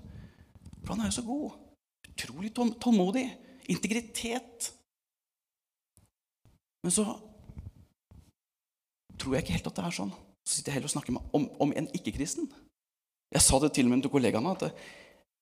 For 0.83 0.93
han 0.93 1.05
er 1.05 1.11
jo 1.11 1.17
så 1.19 1.25
god. 1.25 1.57
Utrolig 2.11 2.53
tålmodig. 2.55 3.26
Integritet. 3.73 4.71
Men 6.85 6.95
så 6.95 7.07
tror 9.17 9.35
jeg 9.35 9.45
ikke 9.45 9.57
helt 9.57 9.71
at 9.73 9.79
det 9.79 9.87
er 9.88 9.97
sånn. 9.97 10.12
Så 10.47 10.59
sitter 10.59 10.71
jeg 10.71 10.79
heller 10.79 10.91
og 10.91 10.95
snakker 10.95 11.17
om, 11.35 11.49
om 11.65 11.73
en 11.75 11.88
ikke-kristen. 11.97 12.50
Jeg 13.33 13.43
sa 13.43 13.59
det 13.62 13.73
til 13.75 13.88
og 13.88 13.95
med 13.95 14.05
til 14.05 14.12
kollegaene 14.12 14.53
at 14.53 14.69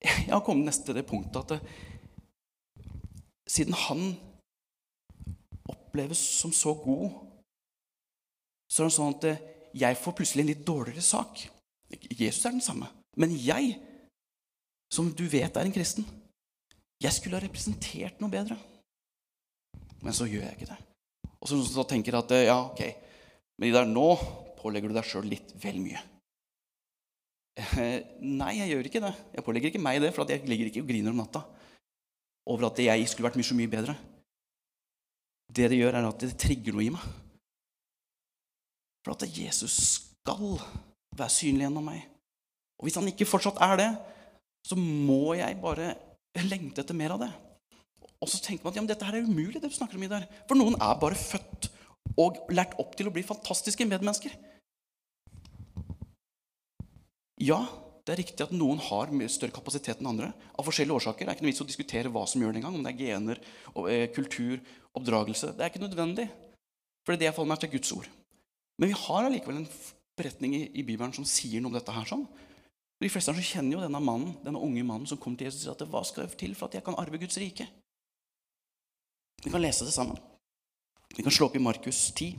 jeg 0.05 0.31
har 0.31 0.45
kommet 0.45 0.69
nesten 0.69 0.87
til 0.89 0.97
det 0.97 1.07
punktet 1.09 1.53
at 1.57 1.67
siden 3.51 3.77
han 3.77 4.15
oppleves 5.69 6.21
som 6.41 6.53
så 6.53 6.75
god, 6.77 7.11
så 8.73 8.85
er 8.85 8.89
det 8.89 8.97
sånn 8.97 9.15
at 9.15 9.54
jeg 9.75 9.99
får 9.99 10.17
plutselig 10.19 10.45
en 10.45 10.51
litt 10.53 10.67
dårligere 10.67 11.03
sak. 11.05 11.45
Jesus 12.15 12.45
er 12.47 12.55
den 12.55 12.65
samme. 12.65 12.89
Men 13.19 13.35
jeg, 13.39 13.75
som 14.93 15.11
du 15.15 15.25
vet 15.31 15.57
er 15.57 15.67
en 15.67 15.75
kristen, 15.75 16.07
jeg 17.03 17.13
skulle 17.15 17.39
ha 17.39 17.45
representert 17.45 18.23
noe 18.23 18.33
bedre. 18.33 18.57
Men 20.05 20.17
så 20.17 20.29
gjør 20.29 20.47
jeg 20.47 20.59
ikke 20.59 20.71
det. 20.71 20.79
Og 21.41 21.51
så, 21.51 21.59
så 21.67 21.85
tenker 21.89 22.15
jeg 22.15 22.25
at 22.25 22.35
ja, 22.47 22.59
ok, 22.71 22.83
men 23.59 23.69
i 23.69 23.75
der 23.75 23.89
nå 23.89 24.09
pålegger 24.61 24.91
du 24.91 24.97
deg 24.97 25.09
sjøl 25.09 25.27
litt 25.29 25.53
vel 25.61 25.81
mye. 25.83 26.01
Eh, 27.59 27.99
nei, 28.41 28.55
jeg 28.61 28.73
gjør 28.73 28.89
ikke 28.91 29.05
det. 29.05 29.13
Jeg 29.37 29.47
pålegger 29.47 29.73
ikke 29.73 29.85
meg 29.85 30.01
det, 30.03 30.15
for 30.17 30.31
jeg 30.31 30.47
ligger 30.49 30.71
ikke 30.71 30.85
og 30.85 30.91
griner 30.91 31.15
om 31.15 31.23
natta 31.23 31.45
over 32.45 32.69
at 32.69 32.81
jeg 32.83 33.09
skulle 33.09 33.31
vært 33.31 33.39
mye 33.41 33.49
så 33.49 33.57
mye 33.57 33.73
bedre. 33.73 33.95
Det 35.55 35.69
det 35.71 35.79
gjør, 35.79 35.97
er 35.97 36.09
at 36.09 36.25
det 36.25 36.35
trigger 36.41 36.77
noe 36.77 36.85
i 36.85 36.93
meg. 36.93 37.05
For 39.05 39.15
at 39.15 39.29
Jesus 39.29 39.77
skal 40.25 40.57
være 41.15 41.33
synlig 41.33 41.67
gjennom 41.67 41.87
meg. 41.93 42.03
Og 42.81 42.89
hvis 42.89 42.97
han 42.99 43.09
ikke 43.11 43.29
fortsatt 43.29 43.61
er 43.63 43.77
det, 43.81 43.91
så 44.65 44.79
må 44.81 45.37
jeg 45.37 45.61
bare 45.61 45.93
lengte 46.49 46.83
etter 46.83 46.97
mer 46.97 47.15
av 47.15 47.23
det. 47.23 47.31
Og 48.25 48.31
så 48.33 48.41
tenker 48.41 48.65
man 48.65 48.73
at 48.73 48.81
ja, 48.81 48.87
dette 48.89 49.07
her 49.07 49.19
er 49.19 49.29
umulig, 49.29 49.61
det 49.61 49.69
du 49.69 49.77
snakker 49.77 50.01
om 50.01 50.07
i 50.07 50.11
der. 50.11 50.25
For 50.49 50.57
noen 50.57 50.79
er 50.81 50.99
bare 51.01 51.19
født 51.19 51.69
og 52.21 52.41
lært 52.55 52.77
opp 52.81 52.95
til 52.97 53.11
å 53.11 53.13
bli 53.15 53.25
fantastiske 53.27 53.85
medmennesker. 53.89 54.33
Ja, 57.45 57.61
det 58.05 58.15
er 58.15 58.21
riktig 58.23 58.45
at 58.47 58.55
noen 58.57 58.81
har 58.85 59.13
større 59.33 59.53
kapasitet 59.53 60.01
enn 60.01 60.09
andre. 60.15 60.33
Av 60.57 60.65
forskjellige 60.65 60.97
årsaker. 60.97 61.27
Det 61.27 61.33
er 61.33 61.37
ikke 61.37 61.47
noe 61.47 61.53
vits 61.53 61.65
å 61.65 61.69
diskutere 61.69 62.13
hva 62.13 62.25
som 62.29 62.41
gjør 62.41 62.55
det 62.55 62.63
engang. 62.63 62.79
Om 62.79 62.85
det 62.85 62.95
er 62.95 63.01
gener, 63.01 63.41
eh, 63.89 64.09
kultur, 64.13 64.61
oppdragelse. 64.97 65.53
Det 65.57 65.65
er 65.65 65.73
ikke 65.73 65.85
nødvendig. 65.85 66.29
For 67.05 67.13
det 67.13 67.17
er 67.17 67.21
det 67.21 67.29
jeg 67.29 67.37
forholder 67.37 67.55
meg 67.55 67.61
til 67.61 67.75
Guds 67.77 67.93
ord. 67.93 68.09
Men 68.79 68.91
vi 68.91 68.99
har 68.99 69.29
allikevel 69.29 69.61
en 69.61 69.71
beretning 70.19 70.57
i, 70.57 70.65
i, 70.75 70.83
Bibelen 70.83 71.15
som 71.15 71.27
sier 71.27 71.63
noe 71.63 71.73
om 71.73 71.79
dette 71.79 71.95
her. 71.95 72.07
sånn. 72.09 72.27
De 73.03 73.11
fleste 73.11 73.33
av 73.33 73.39
oss 73.39 73.51
kjenner 73.51 73.77
jo 73.77 73.83
denne 73.83 74.01
mannen, 74.03 74.35
denne 74.45 74.63
unge 74.63 74.85
mannen 74.87 75.09
som 75.11 75.19
kommer 75.21 75.39
til 75.39 75.51
Jesus 75.51 75.65
og 75.65 75.67
sier 75.67 75.77
at 75.77 75.91
hva 75.93 76.03
skal 76.07 76.25
jeg 76.25 76.39
til 76.41 76.55
for 76.59 76.71
at 76.71 76.79
jeg 76.79 76.87
kan 76.87 76.97
arve 76.99 77.21
Guds 77.21 77.39
rike? 77.43 77.67
Vi 79.45 79.53
kan 79.53 79.63
lese 79.63 79.87
det 79.87 79.95
sammen. 79.95 80.19
Vi 81.15 81.23
kan 81.23 81.35
slå 81.35 81.51
opp 81.51 81.59
i 81.59 81.63
Markus 81.63 82.07
10. 82.15 82.33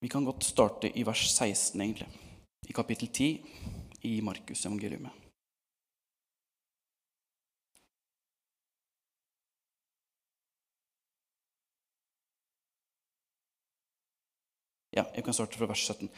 Vi 0.00 0.08
kan 0.08 0.24
godt 0.24 0.44
starte 0.44 0.88
i 0.96 1.02
vers 1.04 1.26
16, 1.28 1.80
egentlig. 1.80 2.08
I 2.68 2.72
kapittel 2.72 3.08
10 3.08 3.44
i 4.08 4.20
Markus 4.24 4.64
evangeliumet. 4.64 5.12
Ja, 14.96 15.04
jeg 15.14 15.24
kan 15.24 15.36
starte 15.36 15.60
fra 15.60 15.68
vers 15.68 15.84
17. 15.84 16.08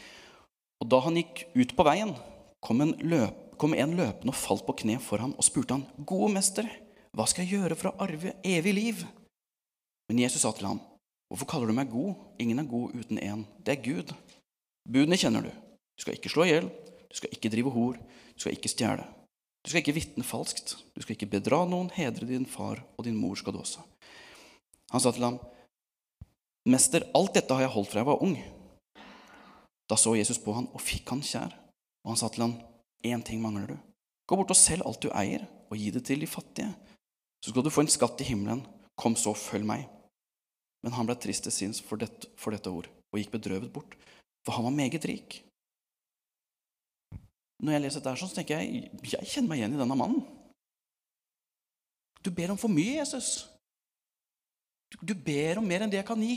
Og 0.83 0.89
da 0.91 1.03
han 1.03 1.19
gikk 1.19 1.43
ut 1.59 1.75
på 1.77 1.87
veien, 1.87 2.15
kom 2.62 2.81
en, 2.87 2.95
løp, 3.03 3.59
kom 3.59 3.75
en 3.75 3.99
løpende 3.99 4.31
og 4.31 4.39
falt 4.39 4.65
på 4.69 4.77
kne 4.85 5.01
for 5.03 5.19
ham 5.23 5.35
og 5.35 5.47
spurte 5.47 5.75
han, 5.75 5.85
'Gode 5.99 6.31
mester, 6.39 6.71
hva 7.12 7.27
skal 7.27 7.45
jeg 7.45 7.59
gjøre 7.59 7.77
for 7.77 7.91
å 7.91 7.99
arve 8.07 8.39
evig 8.47 8.75
liv?' 8.79 9.05
Men 10.09 10.23
Jesus 10.23 10.47
sa 10.47 10.55
til 10.55 10.71
ham, 10.71 10.81
Hvorfor 11.33 11.49
kaller 11.49 11.71
du 11.71 11.73
meg 11.73 11.89
god? 11.89 12.12
Ingen 12.45 12.61
er 12.61 12.69
god 12.69 12.93
uten 12.93 13.17
én. 13.17 13.47
Det 13.65 13.73
er 13.73 13.85
Gud. 13.85 14.11
Budene 14.85 15.17
kjenner 15.17 15.47
du. 15.47 15.49
Du 15.97 16.05
skal 16.05 16.19
ikke 16.19 16.29
slå 16.29 16.45
i 16.45 16.51
hjel. 16.51 16.67
Du 17.09 17.17
skal 17.17 17.33
ikke 17.33 17.49
drive 17.55 17.73
hor. 17.73 17.97
Du 18.37 18.43
skal 18.43 18.53
ikke 18.53 18.69
stjele. 18.69 19.07
Du 19.65 19.71
skal 19.71 19.81
ikke 19.81 19.95
vitne 19.97 20.27
falskt. 20.29 20.75
Du 20.93 21.01
skal 21.01 21.17
ikke 21.17 21.31
bedra 21.33 21.62
noen. 21.65 21.89
Hedre 21.97 22.29
din 22.29 22.45
far 22.45 22.83
og 22.99 23.07
din 23.07 23.17
mor 23.17 23.39
skal 23.41 23.57
du 23.57 23.62
også. 23.62 23.81
Han 24.93 25.01
sa 25.01 25.15
til 25.17 25.25
ham, 25.25 25.39
Mester, 26.69 27.09
alt 27.17 27.33
dette 27.33 27.57
har 27.57 27.65
jeg 27.65 27.73
holdt 27.79 27.91
fra 27.95 28.03
jeg 28.03 28.11
var 28.11 28.21
ung. 28.29 28.37
Da 29.89 29.97
så 29.97 30.12
Jesus 30.19 30.39
på 30.39 30.53
han 30.53 30.69
og 30.69 30.85
fikk 30.85 31.15
han 31.15 31.25
kjær. 31.25 31.57
Og 32.05 32.12
han 32.12 32.21
sa 32.21 32.29
til 32.29 32.45
ham, 32.45 32.59
Én 33.09 33.25
ting 33.25 33.41
mangler 33.41 33.73
du. 33.73 33.79
Gå 34.29 34.37
bort 34.37 34.53
og 34.53 34.61
selg 34.61 34.85
alt 34.87 35.01
du 35.03 35.09
eier, 35.17 35.49
og 35.73 35.81
gi 35.81 35.89
det 35.91 36.05
til 36.07 36.21
de 36.21 36.29
fattige. 36.29 36.69
Så 37.43 37.51
skal 37.51 37.65
du 37.65 37.73
få 37.73 37.83
en 37.83 37.91
skatt 37.91 38.21
i 38.21 38.29
himmelen. 38.29 38.62
Kom 39.01 39.17
så, 39.19 39.33
følg 39.35 39.67
meg. 39.67 39.89
Men 40.83 40.97
han 40.97 41.07
ble 41.07 41.17
trist 41.21 41.47
til 41.47 41.55
sinns 41.55 41.81
for, 41.85 42.01
for, 42.37 42.55
dette 42.55 42.71
ord 42.71 42.89
og 43.12 43.21
gikk 43.21 43.35
bedrøvet 43.37 43.71
bort, 43.73 43.95
for 44.43 44.57
han 44.57 44.67
var 44.67 44.75
meget 44.75 45.05
rik. 45.07 45.43
Når 47.62 47.77
jeg 47.77 47.85
leser 47.85 48.03
dette, 48.03 48.19
så 48.19 48.35
tenker 48.35 48.59
jeg 48.59 48.89
jeg 49.12 49.29
kjenner 49.35 49.53
meg 49.53 49.61
igjen 49.61 49.77
i 49.77 49.83
denne 49.83 49.99
mannen. 49.99 50.25
Du 52.23 52.31
ber 52.35 52.55
om 52.55 52.59
for 52.59 52.71
mye, 52.71 52.99
Jesus. 52.99 53.45
Du, 54.91 54.99
du 55.12 55.15
ber 55.15 55.61
om 55.61 55.67
mer 55.67 55.85
enn 55.85 55.93
det 55.93 56.01
jeg 56.01 56.09
kan 56.09 56.23
gi. 56.23 56.37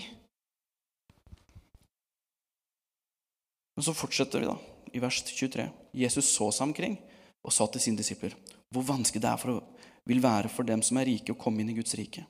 Men 3.75 3.85
så 3.85 3.95
fortsetter 3.97 4.41
vi 4.41 4.49
da, 4.49 4.55
i 4.95 5.01
vers 5.03 5.19
23. 5.25 5.65
Jesus 5.97 6.29
så 6.31 6.51
seg 6.53 6.69
omkring 6.69 6.99
og 7.45 7.53
sa 7.53 7.67
til 7.69 7.83
sine 7.83 7.99
disipler 7.99 8.37
hvor 8.73 8.85
vanskelig 8.87 9.21
det 9.23 9.29
er 9.29 9.41
for 9.41 9.61
vil 10.05 10.21
være 10.21 10.49
for 10.51 10.67
dem 10.67 10.81
som 10.85 10.99
er 10.99 11.07
rike, 11.09 11.33
å 11.33 11.39
komme 11.39 11.63
inn 11.63 11.71
i 11.73 11.77
Guds 11.77 11.95
rike. 11.97 12.25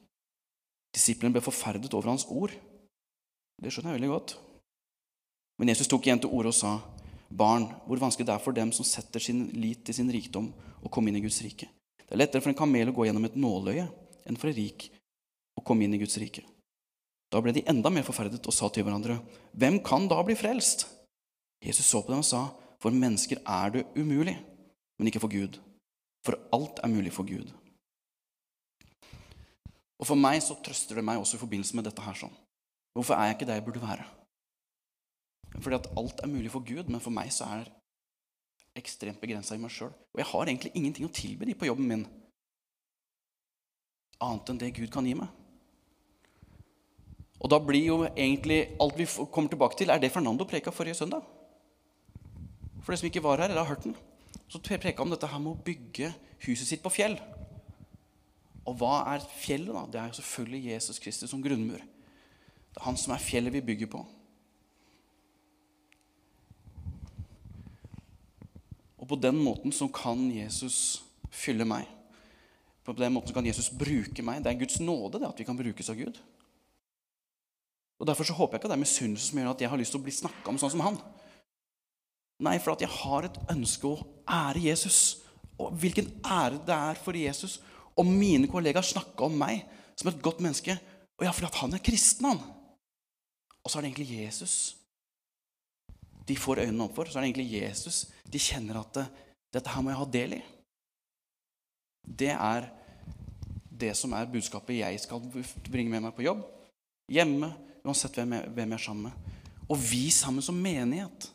Disiplene 0.95 1.35
ble 1.35 1.43
forferdet 1.43 1.93
over 1.93 2.13
hans 2.13 2.25
ord. 2.31 2.53
Det 3.61 3.71
skjønner 3.71 3.93
jeg 3.93 3.99
veldig 3.99 4.11
godt. 4.13 4.35
Men 5.59 5.71
Jesus 5.71 5.89
tok 5.91 6.07
igjen 6.07 6.21
til 6.23 6.31
orde 6.35 6.51
og 6.51 6.57
sa, 6.57 6.77
Barn, 7.35 7.67
hvor 7.87 7.99
vanskelig 7.99 8.27
det 8.27 8.35
er 8.35 8.43
for 8.43 8.55
dem 8.55 8.71
som 8.75 8.87
setter 8.87 9.23
sin 9.23 9.47
lit 9.57 9.81
til 9.87 9.97
sin 9.97 10.11
rikdom, 10.13 10.51
å 10.85 10.91
komme 10.93 11.09
inn 11.09 11.19
i 11.19 11.23
Guds 11.23 11.41
rike. 11.43 11.67
Det 12.05 12.13
er 12.13 12.21
lettere 12.21 12.43
for 12.43 12.51
en 12.51 12.59
kamel 12.59 12.91
å 12.91 12.95
gå 12.95 13.07
gjennom 13.07 13.25
et 13.27 13.37
nåløye 13.39 13.87
enn 14.29 14.37
for 14.37 14.51
en 14.51 14.57
rik 14.57 14.89
å 15.57 15.63
komme 15.65 15.87
inn 15.87 15.95
i 15.97 16.01
Guds 16.01 16.19
rike. 16.21 16.43
Da 17.33 17.41
ble 17.41 17.55
de 17.55 17.65
enda 17.67 17.89
mer 17.91 18.05
forferdet 18.05 18.45
og 18.45 18.53
sa 18.55 18.69
til 18.69 18.85
hverandre, 18.85 19.17
Hvem 19.57 19.81
kan 19.83 20.05
da 20.07 20.21
bli 20.23 20.37
frelst? 20.37 20.85
Jesus 21.65 21.89
så 21.89 22.03
på 22.05 22.13
dem 22.13 22.21
og 22.21 22.27
sa, 22.27 22.45
For 22.79 22.93
mennesker 22.93 23.41
er 23.41 23.73
det 23.73 23.85
umulig, 23.97 24.37
men 24.99 25.09
ikke 25.09 25.23
for 25.23 25.33
Gud. 25.33 25.57
For 26.25 26.37
alt 26.53 26.79
er 26.83 26.93
mulig 26.93 27.13
for 27.15 27.25
Gud. 27.27 27.49
Og 29.99 30.09
for 30.09 30.19
meg 30.19 30.41
så 30.43 30.57
trøster 30.59 30.99
det 30.99 31.05
meg 31.07 31.21
også 31.21 31.37
i 31.37 31.41
forbindelse 31.41 31.77
med 31.77 31.87
dette 31.87 32.03
her 32.03 32.17
sånn. 32.19 32.33
Hvorfor 32.95 33.15
er 33.15 33.29
jeg 33.29 33.37
ikke 33.37 33.47
der 33.49 33.59
jeg 33.59 33.65
burde 33.67 33.83
være? 33.83 34.05
Fordi 35.55 35.77
at 35.77 35.89
alt 35.95 36.21
er 36.23 36.31
mulig 36.31 36.51
for 36.51 36.65
Gud, 36.67 36.89
men 36.91 37.03
for 37.03 37.15
meg 37.15 37.31
så 37.31 37.47
er 37.47 37.63
det 37.63 37.73
ekstremt 38.75 39.21
begrensa 39.21 39.55
i 39.55 39.61
meg 39.61 39.71
sjøl. 39.71 39.93
Og 40.13 40.19
jeg 40.19 40.27
har 40.31 40.51
egentlig 40.51 40.73
ingenting 40.75 41.07
å 41.07 41.15
tilby 41.15 41.47
de 41.47 41.55
på 41.55 41.69
jobben 41.69 41.87
min 41.87 42.05
annet 44.23 44.51
enn 44.51 44.59
det 44.59 44.73
Gud 44.75 44.91
kan 44.91 45.07
gi 45.07 45.15
meg. 45.15 45.31
Og 47.43 47.51
da 47.51 47.59
blir 47.61 47.83
jo 47.83 47.97
egentlig 48.07 48.75
alt 48.81 48.97
vi 48.97 49.07
kommer 49.07 49.51
tilbake 49.51 49.77
til, 49.79 49.91
er 49.91 49.99
det 50.01 50.11
Fernando 50.11 50.47
preka 50.47 50.71
forrige 50.73 50.99
søndag. 51.01 51.23
For 52.83 52.93
de 52.93 52.99
som 52.99 53.09
ikke 53.09 53.23
var 53.23 53.41
her 53.41 53.51
eller 53.51 53.63
har 53.63 53.75
hørt 53.75 53.87
den, 53.87 53.95
så 54.47 54.61
preka 54.61 54.97
han 54.97 55.07
om 55.07 55.15
dette 55.15 55.29
her 55.29 55.41
med 55.41 55.55
å 55.55 55.63
bygge 55.65 56.11
huset 56.45 56.67
sitt 56.67 56.83
på 56.83 56.93
fjell. 56.93 57.17
Og 58.65 58.77
hva 58.79 58.99
er 59.13 59.25
fjellet, 59.39 59.73
da? 59.73 59.85
Det 59.91 59.99
er 60.01 60.09
jo 60.09 60.19
selvfølgelig 60.19 60.71
Jesus 60.71 60.99
Kristus 61.01 61.29
som 61.29 61.43
grunnmur. 61.43 61.81
Det 61.81 62.81
er 62.81 62.87
han 62.87 62.97
som 62.99 63.13
er 63.13 63.23
fjellet 63.23 63.53
vi 63.53 63.63
bygger 63.65 63.91
på. 63.93 64.01
Og 68.97 69.09
på 69.11 69.19
den 69.21 69.37
måten 69.37 69.73
så 69.75 69.85
kan 69.93 70.23
Jesus 70.33 71.03
fylle 71.29 71.67
meg. 71.67 71.85
På 72.85 72.93
den 72.97 73.13
måten 73.13 73.33
kan 73.33 73.45
Jesus 73.45 73.69
bruke 73.69 74.25
meg. 74.25 74.41
Det 74.41 74.49
er 74.49 74.57
Guds 74.59 74.79
nåde 74.81 75.21
det 75.21 75.29
at 75.29 75.39
vi 75.39 75.45
kan 75.45 75.57
brukes 75.57 75.91
av 75.93 75.99
Gud. 75.99 76.17
Og 77.99 78.09
Derfor 78.09 78.27
så 78.27 78.33
håper 78.33 78.57
jeg 78.57 78.63
ikke 78.63 78.71
det 78.71 78.75
er 78.75 78.81
misunnelse 78.81 79.29
som 79.29 79.39
gjør 79.39 79.51
at 79.53 79.61
jeg 79.61 79.71
har 79.71 79.79
lyst 79.79 79.93
til 79.93 80.01
å 80.01 80.05
bli 80.05 80.13
snakka 80.13 80.51
om 80.51 80.57
sånn 80.59 80.73
som 80.73 80.83
han. 80.83 80.97
Nei, 82.43 82.57
for 82.59 82.73
at 82.73 82.81
jeg 82.83 82.91
har 82.91 83.27
et 83.27 83.37
ønske 83.53 83.87
å 83.87 84.01
ære 84.27 84.65
Jesus. 84.65 84.99
Og 85.61 85.77
hvilken 85.79 86.09
ære 86.25 86.59
det 86.67 86.75
er 86.75 86.99
for 86.99 87.15
Jesus 87.15 87.61
og 87.95 88.07
mine 88.07 88.49
kollegaer 88.51 88.85
snakka 88.85 89.27
om 89.27 89.37
meg 89.39 89.63
som 89.95 90.11
et 90.11 90.21
godt 90.23 90.41
menneske. 90.43 90.75
Og 91.15 91.25
ja, 91.25 91.31
fordi 91.31 91.47
at 91.47 91.59
han 91.61 91.75
er 91.77 91.83
kristen, 91.83 92.27
han. 92.27 92.41
Og 93.63 93.71
så 93.71 93.79
er 93.79 93.85
det 93.85 93.93
egentlig 93.93 94.25
Jesus 94.25 94.57
de 96.25 96.35
får 96.37 96.63
øynene 96.63 96.87
opp 96.87 96.95
for. 96.97 97.05
Så 97.05 97.19
er 97.19 97.25
det 97.25 97.31
egentlig 97.31 97.61
Jesus 97.61 98.05
de 98.25 98.41
kjenner 98.41 98.79
at 98.81 98.97
det, 98.97 99.05
dette 99.53 99.71
her 99.71 99.83
må 99.83 99.91
jeg 99.91 99.99
ha 100.01 100.07
del 100.15 100.35
i. 100.39 100.41
Det 102.05 102.31
er 102.33 102.67
det 103.75 103.93
som 103.97 104.13
er 104.15 104.29
budskapet 104.31 104.79
jeg 104.79 104.99
skal 105.03 105.23
bringe 105.69 105.91
med 105.91 106.05
meg 106.05 106.15
på 106.15 106.25
jobb, 106.25 106.43
hjemme, 107.11 107.51
uansett 107.85 108.15
hvem 108.17 108.37
jeg, 108.37 108.51
hvem 108.55 108.73
jeg 108.73 108.79
er 108.79 108.85
sammen 108.85 109.09
med. 109.09 109.33
Og 109.69 109.79
vi 109.81 110.07
sammen 110.13 110.45
som 110.45 110.57
menighet 110.61 111.31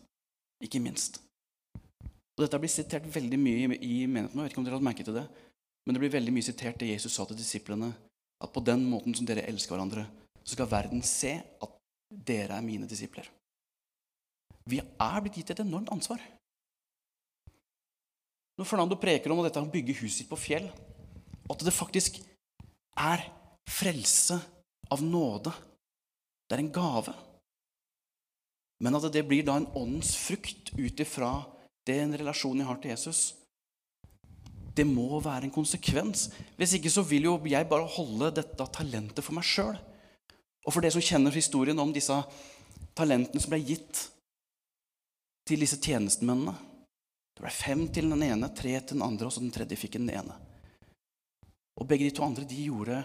Ikke 0.60 0.76
minst. 0.76 1.22
Og 2.36 2.42
Dette 2.44 2.58
blir 2.60 2.68
sitert 2.68 3.06
veldig 3.08 3.38
mye 3.40 3.56
i, 3.56 3.76
i 3.80 3.94
menigheten. 4.04 4.36
Jeg 4.36 4.44
vet 4.44 4.52
ikke 4.52 4.60
om 4.60 4.66
dere 4.66 4.76
har 4.76 4.84
merket 4.84 5.06
til 5.08 5.16
det, 5.16 5.22
Men 5.90 5.96
det 5.96 6.04
blir 6.04 6.12
veldig 6.14 6.30
mye 6.30 6.46
sitert 6.46 6.76
det 6.78 6.86
Jesus 6.86 7.16
sa 7.18 7.24
til 7.26 7.34
disiplene. 7.34 7.88
At 8.38 8.52
på 8.54 8.60
den 8.62 8.84
måten 8.86 9.10
som 9.10 9.26
dere 9.26 9.42
elsker 9.50 9.74
hverandre, 9.74 10.04
så 10.46 10.54
skal 10.54 10.68
verden 10.70 11.00
se 11.02 11.32
at 11.42 11.72
dere 12.30 12.54
er 12.54 12.62
mine 12.62 12.86
disipler. 12.86 13.26
Vi 14.70 14.78
er 14.78 15.16
blitt 15.24 15.40
gitt 15.40 15.50
et 15.50 15.62
enormt 15.64 15.90
ansvar. 15.90 16.22
Når 18.54 18.68
Fernando 18.70 19.00
preker 19.02 19.34
om 19.34 19.42
at 19.42 19.48
dette 19.48 19.64
å 19.66 19.72
bygge 19.72 19.98
huset 19.98 20.20
sitt 20.20 20.30
på 20.30 20.38
fjell, 20.38 20.70
og 21.48 21.56
at 21.56 21.66
det 21.66 21.74
faktisk 21.74 22.22
er 22.94 23.26
frelse 23.66 24.38
av 24.94 25.02
nåde. 25.02 25.50
Det 26.46 26.54
er 26.54 26.64
en 26.68 26.72
gave. 26.78 27.16
Men 28.78 28.94
at 28.94 29.10
det 29.10 29.26
blir 29.26 29.42
da 29.42 29.58
en 29.58 29.66
åndens 29.74 30.14
frukt 30.22 30.70
ut 30.78 31.02
ifra 31.02 31.34
den 31.90 32.14
relasjonen 32.14 32.62
jeg 32.62 32.70
har 32.70 32.78
til 32.86 32.94
Jesus. 32.94 33.26
Det 34.80 34.86
må 34.88 35.18
være 35.20 35.44
en 35.44 35.52
konsekvens. 35.52 36.30
Hvis 36.56 36.78
ikke 36.78 36.92
så 36.92 37.02
vil 37.04 37.26
jo 37.28 37.34
jeg 37.50 37.68
bare 37.68 37.88
holde 37.98 38.30
dette 38.38 38.66
talentet 38.72 39.20
for 39.26 39.36
meg 39.36 39.44
sjøl. 39.44 39.76
Og 40.64 40.72
for 40.72 40.80
det 40.80 40.92
som 40.94 41.04
kjenner 41.04 41.34
historien 41.34 41.78
om 41.82 41.92
disse 41.92 42.16
talentene 42.96 43.42
som 43.42 43.52
ble 43.52 43.60
gitt 43.60 44.06
til 45.48 45.60
disse 45.60 45.80
tjenestemennene 45.82 46.54
Det 47.34 47.44
ble 47.44 47.52
fem 47.54 47.82
til 47.88 48.08
den 48.12 48.22
ene, 48.24 48.48
tre 48.52 48.72
til 48.80 48.98
den 48.98 49.04
andre, 49.04 49.26
og 49.26 49.32
så 49.32 49.40
den 49.40 49.52
tredje 49.52 49.78
fikk 49.80 49.94
den 49.96 50.10
ene. 50.12 50.34
Og 51.80 51.86
begge 51.88 52.04
de 52.04 52.12
to 52.12 52.24
andre 52.26 52.44
de 52.44 52.64
gjorde, 52.66 52.98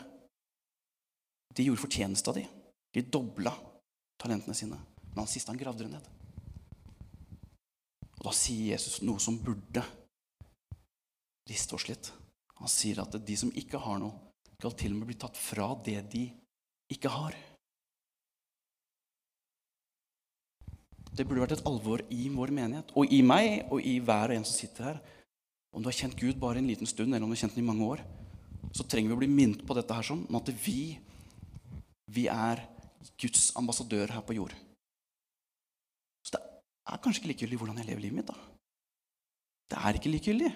de 1.55 1.67
gjorde 1.67 1.83
fortjenesta 1.85 2.33
av 2.33 2.39
de. 2.39 2.43
De 2.91 3.03
dobla 3.03 3.53
talentene 4.19 4.55
sine. 4.57 4.79
Men 5.11 5.21
han 5.23 5.31
siste 5.31 5.53
han 5.53 5.59
gravde 5.59 5.85
det 5.85 5.93
ned. 5.93 6.09
Og 8.17 8.25
Da 8.27 8.35
sier 8.35 8.73
Jesus 8.73 8.99
noe 9.07 9.23
som 9.23 9.39
burde 9.39 9.85
riste 11.49 11.75
oss 11.77 11.87
litt. 11.89 12.11
Han 12.59 12.71
sier 12.71 13.01
at 13.03 13.17
de 13.27 13.35
som 13.37 13.51
ikke 13.53 13.81
har 13.81 13.99
noe, 14.01 14.15
skal 14.55 14.73
til 14.79 14.93
og 14.95 15.01
med 15.01 15.09
bli 15.11 15.17
tatt 15.19 15.35
fra 15.37 15.67
det 15.85 15.99
de 16.13 16.23
ikke 16.91 17.11
har. 17.11 17.35
Det 21.15 21.23
burde 21.27 21.43
vært 21.43 21.57
et 21.57 21.67
alvor 21.67 22.01
i 22.11 22.27
vår 22.31 22.51
menighet, 22.55 22.91
og 22.97 23.11
i 23.13 23.21
meg 23.23 23.69
og 23.71 23.83
i 23.83 23.97
hver 24.03 24.31
og 24.31 24.39
en 24.39 24.47
som 24.47 24.57
sitter 24.57 24.89
her. 24.89 25.01
Om 25.75 25.83
du 25.83 25.89
har 25.91 25.95
kjent 25.95 26.17
Gud 26.19 26.39
bare 26.39 26.59
en 26.59 26.67
liten 26.67 26.87
stund, 26.87 27.11
eller 27.11 27.23
om 27.23 27.31
du 27.31 27.35
har 27.35 27.43
kjent 27.45 27.55
den 27.55 27.63
i 27.63 27.67
mange 27.67 27.87
år, 27.87 28.03
så 28.75 28.83
trenger 28.87 29.11
vi 29.11 29.15
å 29.15 29.21
bli 29.23 29.31
minnet 29.31 29.63
på 29.67 29.75
dette 29.77 29.95
her 29.95 30.07
sånn, 30.07 30.23
at 30.35 30.51
vi, 30.65 30.95
vi 32.11 32.27
er 32.31 32.63
Guds 33.21 33.49
ambassadør 33.59 34.15
her 34.15 34.23
på 34.25 34.35
jord. 34.39 34.55
Så 36.25 36.35
det 36.35 36.41
er 36.41 37.03
kanskje 37.03 37.21
ikke 37.21 37.33
likegyldig 37.33 37.59
hvordan 37.61 37.83
jeg 37.83 37.91
lever 37.91 38.07
livet 38.07 38.19
mitt, 38.19 38.31
da. 38.31 38.39
Det 39.71 39.81
er 39.81 39.99
ikke 39.99 40.11
likegyldig. 40.15 40.51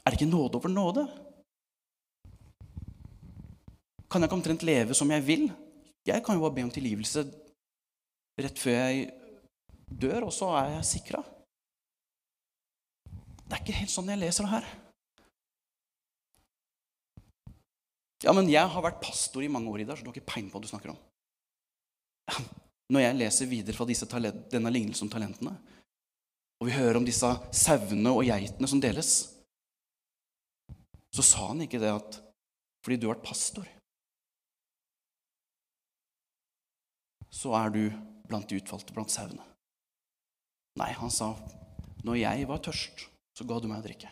Er 0.00 0.10
det 0.10 0.20
ikke 0.20 0.30
nåde 0.30 0.56
over 0.58 0.72
nåde? 0.72 1.04
Kan 4.10 4.22
jeg 4.22 4.28
ikke 4.28 4.38
omtrent 4.38 4.66
leve 4.66 4.96
som 4.96 5.10
jeg 5.12 5.26
vil? 5.26 5.44
Jeg 6.06 6.24
kan 6.24 6.34
jo 6.34 6.42
bare 6.42 6.56
be 6.56 6.64
om 6.66 6.72
tilgivelse 6.72 7.26
rett 8.40 8.58
før 8.58 8.78
jeg 8.78 9.10
dør, 9.90 10.26
og 10.30 10.32
så 10.32 10.48
er 10.56 10.76
jeg 10.76 10.88
sikra. 10.88 11.20
Det 13.44 13.56
er 13.56 13.62
ikke 13.62 13.80
helt 13.80 13.92
sånn 13.92 14.08
jeg 14.10 14.22
leser 14.22 14.46
det 14.46 14.54
her. 14.54 14.70
Ja, 18.24 18.34
men 18.36 18.50
jeg 18.52 18.68
har 18.68 18.84
vært 18.84 19.00
pastor 19.02 19.44
i 19.44 19.50
mange 19.52 19.70
år, 19.72 19.82
Idar, 19.84 19.96
så 19.96 20.04
du 20.04 20.10
har 20.10 20.16
ikke 20.16 20.32
peiling 20.32 20.50
på 20.52 20.58
hva 20.58 20.64
du 20.64 20.70
snakker 20.70 20.92
om. 20.92 20.98
Når 22.90 23.04
jeg 23.04 23.18
leser 23.18 23.50
videre 23.50 23.76
fra 23.76 23.86
denne 24.52 24.72
lignelsen 24.72 25.06
om 25.06 25.12
talentene, 25.12 25.54
og 26.60 26.68
vi 26.68 26.76
hører 26.76 26.98
om 26.98 27.06
disse 27.06 27.28
sauene 27.56 28.12
og 28.12 28.26
geitene 28.28 28.68
som 28.68 28.82
deles, 28.82 29.39
så 31.14 31.24
sa 31.26 31.48
han 31.50 31.62
ikke 31.64 31.80
det 31.82 31.92
at 31.92 32.20
fordi 32.84 32.96
du 32.96 33.08
har 33.08 33.16
vært 33.16 33.26
pastor, 33.28 33.66
så 37.30 37.54
er 37.58 37.74
du 37.74 37.82
blant 38.28 38.48
de 38.48 38.58
utvalgte, 38.60 38.94
blant 38.94 39.12
sauene. 39.12 39.44
Nei, 40.78 40.92
han 40.96 41.12
sa 41.12 41.34
når 42.06 42.20
jeg 42.22 42.46
var 42.48 42.62
tørst, 42.64 43.06
så 43.36 43.46
ga 43.48 43.58
du 43.60 43.68
meg 43.68 43.82
å 43.82 43.86
drikke. 43.86 44.10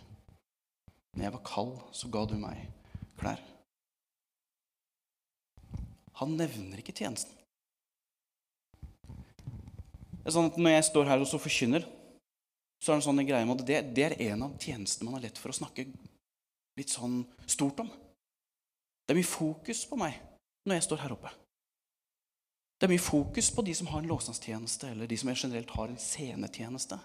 Når 1.16 1.24
jeg 1.24 1.34
var 1.34 1.46
kald, 1.46 1.78
så 1.96 2.10
ga 2.12 2.24
du 2.28 2.34
meg 2.40 2.66
klær. 3.18 3.40
Han 6.20 6.34
nevner 6.38 6.80
ikke 6.82 6.96
tjenesten. 6.96 7.34
Det 10.18 10.32
er 10.32 10.34
sånn 10.34 10.50
at 10.50 10.58
Når 10.60 10.74
jeg 10.74 10.86
står 10.90 11.08
her 11.08 11.22
og 11.22 11.28
så 11.30 11.38
forkynner, 11.40 11.86
så 12.82 12.90
er 12.90 12.98
det 12.98 13.00
en 13.00 13.06
sånn 13.06 13.24
greie 13.26 13.46
med 13.46 13.62
at 13.62 13.66
det, 13.66 13.78
det, 13.96 14.04
er 14.04 14.32
en 14.32 14.44
av 14.48 14.56
tjenestene 14.60 15.08
man 15.08 15.16
har 15.18 15.24
lett 15.26 15.38
for 15.40 15.50
å 15.50 15.56
snakke 15.56 15.86
litt 16.78 16.94
sånn 16.94 17.20
stort 17.46 17.82
om. 17.84 17.90
Det 19.04 19.14
er 19.14 19.18
mye 19.18 19.28
fokus 19.28 19.84
på 19.88 19.98
meg 20.00 20.16
når 20.68 20.78
jeg 20.78 20.86
står 20.88 21.04
her 21.04 21.14
oppe. 21.14 21.30
Det 22.78 22.86
er 22.86 22.92
mye 22.92 23.02
fokus 23.02 23.48
på 23.50 23.64
de 23.66 23.74
som 23.74 23.88
har 23.90 24.02
en 24.02 24.10
lovsangstjeneste, 24.10 24.92
eller 24.92 25.10
de 25.10 25.16
som 25.18 25.30
generelt 25.34 25.72
har 25.74 25.90
en 25.90 25.98
scenetjeneste. 25.98 26.98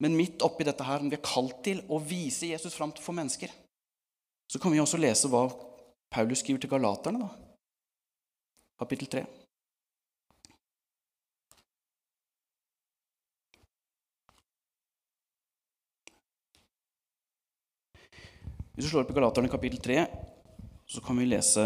Men 0.00 0.16
midt 0.16 0.40
oppi 0.46 0.64
dette 0.64 0.86
her, 0.86 1.02
om 1.02 1.10
vi 1.12 1.18
er 1.18 1.26
kalt 1.26 1.58
til 1.66 1.82
å 1.92 1.98
vise 2.00 2.48
Jesus 2.48 2.76
fram 2.78 2.94
for 2.96 3.16
mennesker, 3.16 3.52
så 4.50 4.58
kan 4.58 4.72
vi 4.72 4.80
også 4.80 4.98
lese 5.00 5.28
hva 5.28 5.44
Paulus 6.10 6.40
skriver 6.40 6.64
til 6.64 6.72
galaterne, 6.72 7.26
da. 7.26 7.28
kapittel 8.80 9.10
3. 9.12 9.26
Hvis 18.80 18.88
du 18.88 18.94
slår 18.94 19.02
opp 19.04 19.10
i 19.12 19.14
Galaterne 19.18 19.48
kapittel 19.52 19.80
3, 19.84 19.94
så 20.88 21.02
kan 21.04 21.18
vi 21.20 21.26
lese 21.28 21.60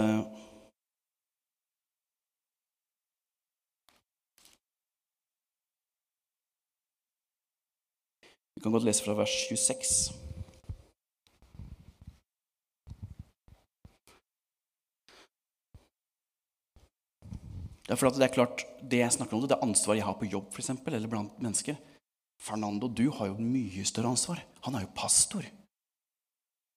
Vi 8.57 8.65
kan 8.65 8.75
godt 8.75 8.89
lese 8.89 9.07
fra 9.07 9.15
vers 9.15 9.31
26. 9.47 10.11
Det 17.79 17.95
er, 17.95 17.95
for 17.95 18.11
at 18.11 18.19
det 18.19 18.27
er 18.27 18.35
klart, 18.35 18.67
det 18.83 19.05
jeg 19.05 19.21
snakker 19.21 19.39
om, 19.39 19.47
det, 19.47 19.55
er 19.55 19.63
ansvaret 19.63 20.03
jeg 20.03 20.11
har 20.11 20.19
på 20.19 20.35
jobb, 20.35 20.51
for 20.51 20.67
eksempel, 20.67 20.99
eller 20.99 21.15
blant 21.15 21.39
mennesker. 21.39 21.79
Fernando, 22.43 22.91
du 22.91 23.07
har 23.15 23.31
jo 23.31 23.39
mye 23.39 23.87
større 23.87 24.17
ansvar. 24.19 24.49
Han 24.67 24.75
er 24.75 24.89
jo 24.89 24.97
pastor. 24.99 25.47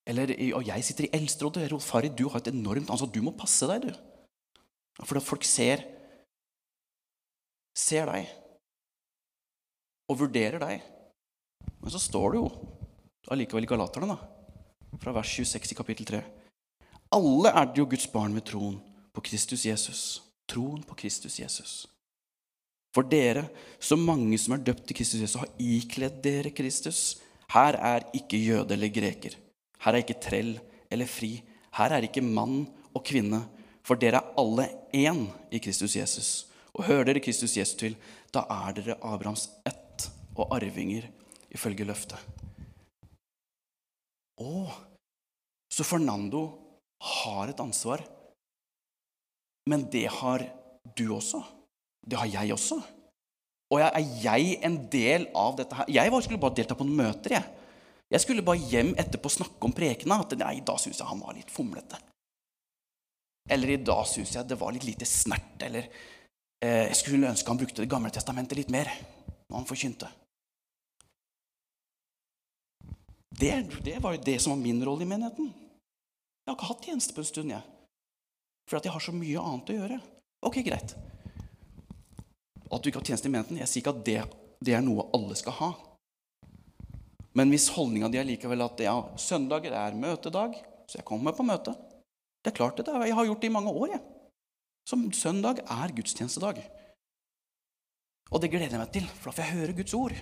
Eller, 0.07 0.31
og 0.55 0.63
jeg 0.67 0.85
sitter 0.87 1.07
i 1.07 1.13
Eldsterådet. 1.17 1.67
Rolf 1.71 1.89
Harry, 1.95 2.09
du 2.13 2.29
har 2.31 2.39
et 2.39 2.51
enormt 2.53 2.89
ansvar. 2.93 3.11
Du 3.11 3.19
må 3.25 3.35
passe 3.35 3.67
deg, 3.67 3.89
du. 3.89 3.91
Fordi 5.03 5.21
at 5.21 5.27
folk 5.27 5.45
ser 5.45 5.83
ser 7.77 8.09
deg 8.09 8.29
og 10.09 10.21
vurderer 10.23 10.57
deg. 10.63 10.85
Men 11.77 11.93
så 11.93 12.01
står 12.01 12.33
det 12.33 12.41
jo 12.41 12.47
allikevel 13.33 13.67
i 13.67 13.69
Galaterne, 13.69 14.15
da, 14.15 14.95
fra 15.01 15.13
vers 15.13 15.33
26 15.35 15.75
i 15.75 15.77
kapittel 15.77 16.07
3. 16.09 16.21
Alle 17.13 17.51
er 17.51 17.67
det 17.69 17.81
jo 17.81 17.89
Guds 17.91 18.07
barn 18.11 18.33
ved 18.35 18.47
troen 18.47 18.79
på 19.13 19.23
Kristus 19.29 19.65
Jesus. 19.67 20.01
Troen 20.49 20.81
på 20.87 20.95
Kristus 20.97 21.37
Jesus. 21.39 21.73
For 22.95 23.05
dere, 23.05 23.45
så 23.79 23.97
mange 23.99 24.39
som 24.41 24.55
er 24.55 24.63
døpt 24.65 24.87
til 24.87 24.97
Kristus 24.97 25.21
Jesus, 25.21 25.41
har 25.43 25.51
ikledd 25.61 26.21
dere 26.23 26.53
Kristus. 26.55 27.19
Her 27.53 27.77
er 27.77 28.07
ikke 28.15 28.39
jøde 28.39 28.73
eller 28.73 28.91
greker. 28.91 29.35
Her 29.83 29.93
er 29.93 30.03
ikke 30.03 30.19
trell 30.23 30.55
eller 30.91 31.09
fri. 31.09 31.37
Her 31.77 31.93
er 31.93 32.07
ikke 32.07 32.25
mann 32.25 32.65
og 32.95 33.03
kvinne. 33.05 33.43
For 33.85 33.99
dere 33.99 34.19
er 34.19 34.33
alle 34.39 34.67
én 34.95 35.25
i 35.53 35.61
Kristus 35.63 35.95
Jesus. 35.95 36.31
Og 36.75 36.85
hører 36.85 37.09
dere 37.09 37.23
Kristus 37.23 37.55
Jesus 37.57 37.77
til, 37.79 37.95
da 38.33 38.43
er 38.51 38.75
dere 38.77 38.97
Abrahams 39.01 39.47
ett 39.65 40.09
og 40.37 40.51
arvinger 40.53 41.07
ifølge 41.53 41.87
løftet. 41.87 42.19
Å, 44.37 44.67
så 45.73 45.85
Fernando 45.87 46.43
har 47.01 47.49
et 47.49 47.63
ansvar. 47.63 48.03
Men 49.67 49.87
det 49.91 50.05
har 50.19 50.45
du 50.97 51.07
også. 51.15 51.41
Det 52.07 52.19
har 52.19 52.29
jeg 52.31 52.53
også. 52.53 52.77
Og 53.73 53.81
er 53.83 53.97
jeg 54.23 54.59
en 54.63 54.77
del 54.91 55.27
av 55.35 55.57
dette 55.57 55.75
her? 55.75 55.89
Jeg 55.91 56.11
skulle 56.23 56.39
bare 56.39 56.55
delta 56.59 56.77
på 56.77 56.85
noen 56.87 57.01
møter. 57.01 57.35
jeg. 57.35 57.66
Jeg 58.07 58.23
skulle 58.23 58.45
bare 58.45 58.63
hjem 58.71 58.93
etterpå 58.99 59.29
snakke 59.31 59.67
om 59.67 59.73
prekena. 59.75 60.21
At 60.23 60.35
nei, 60.39 60.59
da 60.65 60.77
syns 60.79 61.01
jeg 61.01 61.09
han 61.09 61.23
var 61.23 61.35
litt 61.35 61.51
fomlete. 61.51 61.99
Eller 63.51 63.73
i 63.73 63.81
dag 63.83 64.03
syns 64.07 64.35
jeg 64.35 64.47
det 64.47 64.59
var 64.59 64.73
litt 64.75 64.87
lite 64.87 65.07
snert. 65.07 65.59
Eller 65.63 65.87
eh, 65.87 66.87
jeg 66.87 66.99
skulle 67.01 67.31
ønske 67.31 67.51
han 67.51 67.59
brukte 67.59 67.83
Det 67.83 67.91
gamle 67.91 68.11
testamentet 68.13 68.59
litt 68.59 68.71
mer 68.73 68.91
når 69.47 69.59
han 69.59 69.67
forkynte. 69.67 70.09
Det, 73.37 73.51
det 73.85 73.99
var 74.01 74.15
jo 74.15 74.23
det 74.25 74.39
som 74.41 74.55
var 74.55 74.63
min 74.63 74.79
rolle 74.85 75.05
i 75.05 75.09
menigheten. 75.09 75.51
Jeg 75.51 76.49
har 76.49 76.55
ikke 76.57 76.69
hatt 76.71 76.87
tjeneste 76.87 77.13
på 77.13 77.21
en 77.21 77.27
stund, 77.27 77.51
jeg. 77.53 77.61
For 78.67 78.79
jeg 78.79 78.91
har 78.91 79.03
så 79.03 79.13
mye 79.15 79.43
annet 79.43 79.69
å 79.71 79.75
gjøre. 79.77 79.97
Ok, 80.47 80.61
greit. 80.65 80.95
at 82.67 82.83
du 82.83 82.89
ikke 82.89 82.99
har 82.99 83.07
tjeneste 83.07 83.29
i 83.29 83.31
menigheten. 83.31 83.59
Jeg 83.61 83.69
sier 83.71 83.83
ikke 83.83 83.93
at 83.93 84.01
det, 84.07 84.17
det 84.63 84.73
er 84.75 84.83
noe 84.83 85.05
alle 85.15 85.37
skal 85.39 85.55
ha. 85.59 85.69
Men 87.35 87.51
hvis 87.51 87.67
holdninga 87.75 88.09
di 88.11 88.19
er 88.21 88.27
likevel 88.27 88.63
at 88.65 88.79
ja, 88.85 88.95
søndager 89.19 89.75
er 89.75 89.97
møtedag, 89.97 90.55
så 90.87 90.99
jeg 90.99 91.07
kommer 91.07 91.35
på 91.35 91.45
møte 91.45 91.73
Det 92.41 92.53
er 92.53 92.57
klart 92.57 92.77
det. 92.79 92.87
Jeg 92.87 93.15
har 93.15 93.25
gjort 93.25 93.41
det 93.41 93.49
i 93.49 93.53
mange 93.53 93.71
år. 93.71 93.87
jeg. 93.91 94.01
Som 94.87 95.11
søndag 95.11 95.59
er 95.59 95.91
gudstjenestedag. 95.91 96.61
Og 98.31 98.41
det 98.41 98.51
gleder 98.51 98.71
jeg 98.71 98.79
meg 98.79 98.91
til, 98.91 99.07
for 99.19 99.29
da 99.29 99.35
får 99.35 99.43
jeg 99.43 99.57
høre 99.57 99.75
Guds 99.75 99.93
ord. 99.93 100.15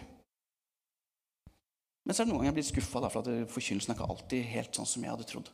Men 2.05 2.13
så 2.13 2.21
er 2.21 2.25
det 2.25 2.31
noen 2.31 2.41
ganger 2.41 2.51
jeg 2.51 2.57
blir 2.59 2.67
skuffa 2.69 3.01
for 3.09 3.21
at 3.21 3.51
forkynnelsen 3.53 3.93
er 3.93 3.97
ikke 3.97 4.09
alltid 4.13 4.49
helt 4.49 4.77
sånn 4.77 4.89
som 4.89 5.05
jeg 5.05 5.13
hadde 5.13 5.27
trodd. 5.29 5.51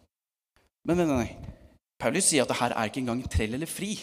Men 0.88 1.00
nei, 1.00 1.08
nei. 1.12 1.30
Paulus 2.02 2.28
sier 2.28 2.44
at 2.44 2.52
det 2.52 2.60
her 2.60 2.74
er 2.76 2.90
ikke 2.90 3.04
engang 3.04 3.22
trell 3.32 3.56
eller 3.56 3.70
fri. 3.70 3.94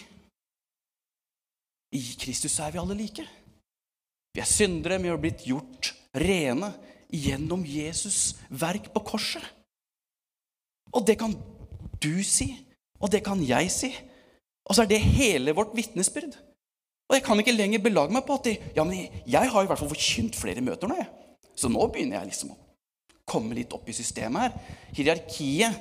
I 1.97 2.01
Kristus 2.21 2.57
er 2.63 2.73
vi 2.73 2.81
alle 2.81 2.97
like. 2.97 3.25
Vi 4.37 4.43
er 4.45 4.49
syndere, 4.49 5.01
vi 5.03 5.11
har 5.11 5.21
blitt 5.21 5.45
gjort 5.49 5.93
rene 6.15 6.71
gjennom 7.09 7.65
Jesus' 7.65 8.37
verk 8.49 8.91
på 8.95 9.05
korset. 9.07 9.45
Og 10.93 11.05
det 11.07 11.19
kan 11.21 11.35
du 12.01 12.15
si, 12.25 12.53
og 13.01 13.13
det 13.13 13.23
kan 13.27 13.41
jeg 13.45 13.73
si. 13.73 13.93
Og 14.69 14.77
så 14.77 14.85
er 14.85 14.93
det 14.93 15.01
hele 15.01 15.55
vårt 15.57 15.75
vitnesbyrd. 15.77 16.37
Og 17.09 17.17
jeg 17.17 17.25
kan 17.25 17.41
ikke 17.41 17.57
lenger 17.57 17.81
belage 17.85 18.13
meg 18.13 18.25
på 18.29 18.37
at 18.37 18.49
de, 18.49 18.57
ja, 18.77 18.85
men 18.85 19.09
jeg 19.25 19.53
har 19.53 19.65
i 19.65 19.69
hvert 19.69 19.81
fall 19.81 19.93
forkynt 19.93 20.37
flere 20.37 20.65
møter 20.65 20.91
nå. 20.91 20.99
jeg. 21.01 21.09
Så 21.57 21.71
nå 21.73 21.87
begynner 21.89 22.21
jeg 22.21 22.33
liksom 22.33 22.53
å 22.53 22.59
komme 23.29 23.57
litt 23.57 23.73
opp 23.77 23.89
i 23.89 23.97
systemet 23.97 24.45
her. 24.45 24.75
Hierarkiet 24.97 25.79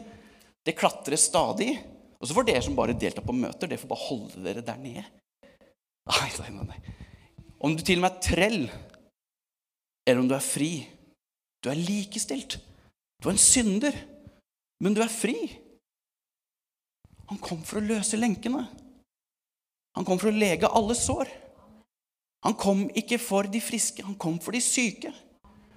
det 0.68 0.76
klatrer 0.76 1.20
stadig. 1.20 1.78
Og 2.18 2.28
så 2.28 2.36
får 2.36 2.48
dere 2.48 2.64
som 2.66 2.76
bare 2.76 2.96
deltar 2.98 3.24
på 3.24 3.36
møter, 3.36 3.70
det 3.70 3.80
får 3.80 3.92
bare 3.92 4.08
holde 4.08 4.44
dere 4.44 4.64
der 4.66 4.80
nede. 4.82 5.04
Nei, 6.08 6.30
nei, 6.40 6.66
nei. 6.72 6.80
Om 7.62 7.76
du 7.78 7.84
til 7.86 8.00
og 8.00 8.06
med 8.06 8.16
er 8.16 8.24
trell, 8.26 8.64
eller 10.08 10.22
om 10.24 10.30
du 10.30 10.34
er 10.36 10.44
fri 10.44 10.72
Du 11.68 11.72
er 11.74 11.84
likestilt. 11.84 12.62
Du 13.20 13.28
er 13.28 13.34
en 13.34 13.42
synder, 13.42 13.96
men 14.80 14.94
du 14.96 15.02
er 15.04 15.12
fri. 15.12 15.36
Han 17.28 17.42
kom 17.44 17.60
for 17.68 17.82
å 17.82 17.84
løse 17.84 18.16
lenkene. 18.16 18.62
Han 20.00 20.08
kom 20.08 20.22
for 20.22 20.32
å 20.32 20.38
lege 20.38 20.70
alle 20.72 20.96
sår. 20.96 21.28
Han 22.48 22.56
kom 22.56 22.86
ikke 22.96 23.20
for 23.20 23.50
de 23.52 23.60
friske, 23.60 24.06
han 24.06 24.16
kom 24.16 24.38
for 24.40 24.56
de 24.56 24.62
syke. 24.64 25.12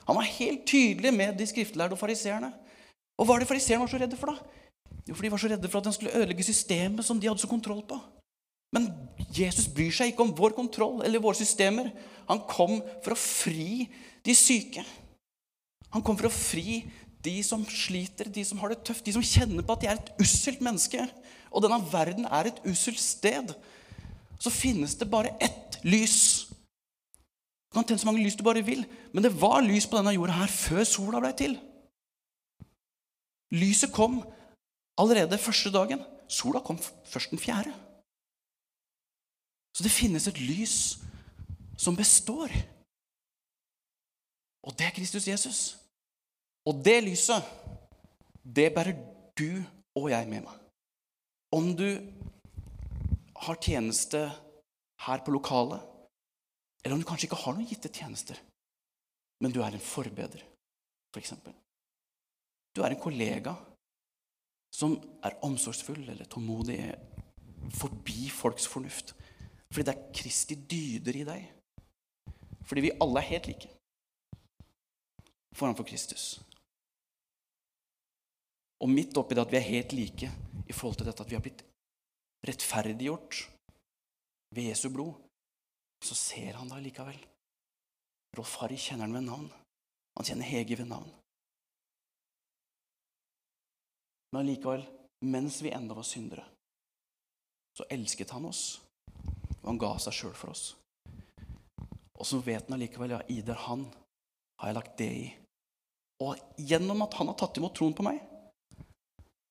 Han 0.07 0.21
var 0.21 0.31
helt 0.31 0.63
tydelig 0.71 1.11
med 1.17 1.35
de 1.41 1.51
skriftlærde 1.51 1.99
og 1.99 2.03
fariseerne. 2.05 2.53
Og 3.19 3.27
hva 3.27 3.35
er 3.35 3.43
det 3.43 3.51
fariseerne 3.51 3.83
var 3.83 3.91
så 3.91 3.99
redde 4.05 4.21
for, 4.21 4.31
da? 4.31 4.63
Jo, 5.09 5.17
for 5.17 5.27
de 5.27 5.35
var 5.35 5.43
så 5.43 5.51
redde 5.51 5.73
for 5.73 5.83
at 5.83 5.91
han 5.91 5.99
skulle 5.99 6.15
ødelegge 6.15 6.47
systemet 6.47 7.03
som 7.09 7.19
de 7.19 7.33
hadde 7.33 7.43
så 7.43 7.51
kontroll 7.51 7.83
på. 7.83 7.99
Men 8.79 8.93
Jesus 9.35 9.67
bryr 9.67 9.91
seg 9.91 10.13
ikke 10.13 10.23
om 10.23 10.37
vår 10.39 10.55
kontroll 10.55 11.03
eller 11.03 11.19
våre 11.19 11.43
systemer. 11.43 11.91
Han 12.31 12.47
kom 12.47 12.79
for 13.03 13.19
å 13.19 13.23
fri 13.27 13.89
de 14.23 14.39
syke. 14.39 14.87
Han 15.95 16.05
kom 16.07 16.19
for 16.19 16.29
å 16.29 16.35
fri 16.35 16.85
de 17.21 17.35
som 17.45 17.65
sliter, 17.69 18.31
de 18.33 18.45
som 18.47 18.61
har 18.63 18.73
det 18.73 18.83
tøft, 18.87 19.05
de 19.05 19.15
som 19.17 19.25
kjenner 19.25 19.67
på 19.67 19.75
at 19.75 19.83
de 19.83 19.91
er 19.91 19.99
et 19.99 20.13
usselt 20.23 20.63
menneske. 20.65 21.03
Og 21.51 21.65
denne 21.65 21.81
verden 21.91 22.29
er 22.31 22.49
et 22.49 22.63
usselt 22.71 23.01
sted 23.03 23.55
så 24.41 24.51
finnes 24.51 24.97
det 24.97 25.11
bare 25.11 25.35
ett 25.41 25.79
lys. 25.85 26.49
Du 27.71 27.77
kan 27.77 27.85
tenne 27.85 28.01
så 28.01 28.09
mange 28.09 28.23
lys 28.25 28.39
du 28.39 28.45
bare 28.45 28.65
vil, 28.65 28.87
men 29.13 29.25
det 29.25 29.35
var 29.37 29.61
lys 29.63 29.87
på 29.87 29.99
denne 29.99 30.15
jorda 30.17 30.39
her 30.41 30.53
før 30.53 30.87
sola 30.89 31.21
ble 31.21 31.33
til. 31.37 31.59
Lyset 33.53 33.93
kom 33.93 34.23
allerede 35.01 35.39
første 35.39 35.73
dagen. 35.75 36.03
Sola 36.31 36.63
kom 36.65 36.79
først 36.81 37.35
den 37.35 37.43
fjerde. 37.43 37.75
Så 39.77 39.85
det 39.85 39.93
finnes 39.93 40.27
et 40.27 40.41
lys 40.41 40.77
som 41.79 41.97
består. 41.99 42.51
Og 44.67 44.77
det 44.77 44.87
er 44.87 44.97
Kristus 44.97 45.29
Jesus. 45.29 45.61
Og 46.69 46.83
det 46.85 46.99
lyset, 47.05 47.45
det 48.45 48.73
bærer 48.75 48.97
du 49.39 49.63
og 49.97 50.11
jeg 50.13 50.29
med 50.29 50.45
meg. 50.45 50.57
Om 51.57 51.73
du 51.77 51.89
har 53.41 53.59
tjeneste 53.65 54.27
her 55.07 55.25
på 55.25 55.33
lokalet, 55.33 55.81
eller 56.85 56.95
om 56.95 57.01
du 57.03 57.09
kanskje 57.09 57.31
ikke 57.31 57.41
har 57.41 57.57
noen 57.57 57.69
gitte 57.69 57.93
tjenester, 57.93 58.37
men 59.41 59.53
du 59.53 59.63
er 59.65 59.73
en 59.73 59.83
forbeder, 59.83 60.45
f.eks. 61.15 61.33
For 61.41 61.57
du 62.77 62.85
er 62.85 62.95
en 62.95 63.03
kollega 63.03 63.57
som 64.77 64.95
er 65.25 65.41
omsorgsfull 65.47 66.05
eller 66.05 66.29
tålmodig 66.31 66.79
forbi 67.75 68.29
folks 68.31 68.69
fornuft. 68.71 69.15
Fordi 69.73 69.87
det 69.89 69.97
er 69.97 70.13
Kristi 70.15 70.57
dyder 70.71 71.19
i 71.19 71.27
deg. 71.27 71.51
Fordi 72.69 72.85
vi 72.85 72.97
alle 73.03 73.19
er 73.23 73.31
helt 73.33 73.49
like 73.51 73.80
foranfor 75.57 75.87
Kristus. 75.89 76.41
Og 78.81 78.89
midt 78.89 79.17
oppi 79.21 79.37
det 79.37 79.45
at 79.45 79.53
vi 79.53 79.59
er 79.59 79.69
helt 79.69 79.93
like 79.93 80.31
i 80.69 80.73
forhold 80.73 81.01
til 81.01 81.09
dette 81.09 81.25
at 81.25 81.31
vi 81.31 81.37
har 81.37 81.45
blitt 81.45 81.65
rettferdiggjort 82.47 83.43
ved 84.57 84.71
Jesu 84.71 84.89
blod, 84.91 85.13
så 86.05 86.15
ser 86.17 86.57
han 86.57 86.71
da 86.71 86.79
likevel. 86.81 87.19
Rolf 88.39 88.57
Harry 88.63 88.79
kjenner 88.81 89.05
han 89.05 89.17
ved 89.19 89.27
navn. 89.27 89.51
Han 90.17 90.27
kjenner 90.27 90.49
Hege 90.49 90.79
ved 90.79 90.89
navn. 90.89 91.11
Men 94.33 94.41
allikevel, 94.45 94.85
mens 95.27 95.59
vi 95.63 95.73
enda 95.75 95.95
var 95.95 96.07
syndere, 96.07 96.45
så 97.77 97.87
elsket 97.91 98.31
han 98.31 98.47
oss, 98.47 98.81
og 99.61 99.67
han 99.67 99.81
ga 99.81 99.91
seg 100.03 100.17
sjøl 100.17 100.37
for 100.39 100.55
oss. 100.55 100.65
Og 102.21 102.29
så 102.29 102.39
vet 102.45 102.69
han 102.69 102.77
allikevel 102.77 103.17
ja, 103.17 103.21
Ider, 103.33 103.59
han 103.67 103.89
har 104.61 104.71
jeg 104.71 104.77
lagt 104.77 104.99
det 105.01 105.11
i. 105.11 105.29
Og 106.21 106.37
gjennom 106.61 107.07
at 107.07 107.17
han 107.17 107.31
har 107.33 107.39
tatt 107.41 107.59
imot 107.61 107.75
troen 107.77 107.97
på 107.97 108.05
meg, 108.05 108.21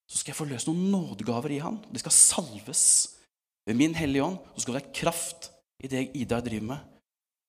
så 0.10 0.20
skal 0.20 0.34
jeg 0.34 0.40
få 0.40 0.48
løst 0.50 0.70
noen 0.70 0.90
nådegaver 0.94 1.54
i 1.54 1.62
han. 1.62 1.78
De 1.90 2.02
skal 2.02 2.14
salves 2.14 2.84
ved 3.70 3.78
min 3.78 3.94
Hellige 3.98 4.26
Ånd. 4.26 4.40
Så 4.56 4.64
skal 4.64 4.76
det 4.76 4.82
være 4.82 4.98
kraft 5.02 5.52
i 5.86 5.90
det 5.92 6.08
Ida 6.18 6.40
driver 6.46 6.72
med. 6.72 6.88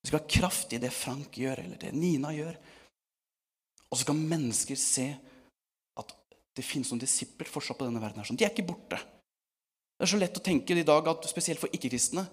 Det 0.00 0.10
skal 0.10 0.20
være 0.20 0.32
kraft 0.36 0.74
i 0.76 0.80
det 0.80 0.92
Frank 0.92 1.38
gjør, 1.40 1.64
eller 1.64 1.80
det 1.80 1.94
Nina 1.96 2.32
gjør. 2.36 2.56
Og 3.90 3.96
så 3.96 4.04
skal 4.04 4.20
mennesker 4.20 4.78
se 4.80 5.06
at 6.00 6.14
det 6.56 6.66
finnes 6.66 6.92
noen 6.92 7.02
disipler 7.02 7.48
fortsatt 7.48 7.80
på 7.80 7.88
denne 7.88 8.02
verden. 8.02 8.20
her. 8.20 8.36
De 8.36 8.44
er 8.44 8.52
ikke 8.52 8.68
borte. 8.68 9.00
Det 9.96 10.06
er 10.06 10.12
så 10.14 10.20
lett 10.20 10.36
å 10.36 10.44
tenke 10.44 10.76
i 10.76 10.86
dag 10.86 11.08
at 11.12 11.28
spesielt 11.28 11.60
for 11.60 11.72
ikke-kristne 11.76 12.24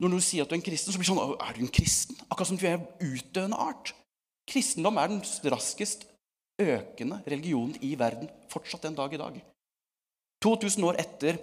Når 0.00 0.12
du 0.12 0.20
sier 0.20 0.44
at 0.44 0.48
du 0.48 0.54
er 0.54 0.58
en 0.58 0.64
kristen, 0.64 0.92
så 0.92 1.00
blir 1.00 1.08
det 1.08 1.12
sånn 1.14 1.40
Er 1.40 1.56
du 1.56 1.60
en 1.64 1.72
kristen? 1.72 2.16
Akkurat 2.28 2.48
som 2.48 2.58
du 2.60 2.66
er 2.68 2.82
utdøende 3.00 3.56
art. 3.56 3.94
Kristendom 4.46 4.98
er 5.00 5.10
den 5.10 5.22
raskest 5.52 6.06
økende 6.62 7.20
religionen 7.26 7.76
i 7.84 7.94
verden 7.98 8.30
fortsatt 8.50 8.86
en 8.88 8.96
dag 8.96 9.12
i 9.12 9.20
dag. 9.20 9.40
2000 10.44 10.86
år 10.86 11.00
etter 11.02 11.38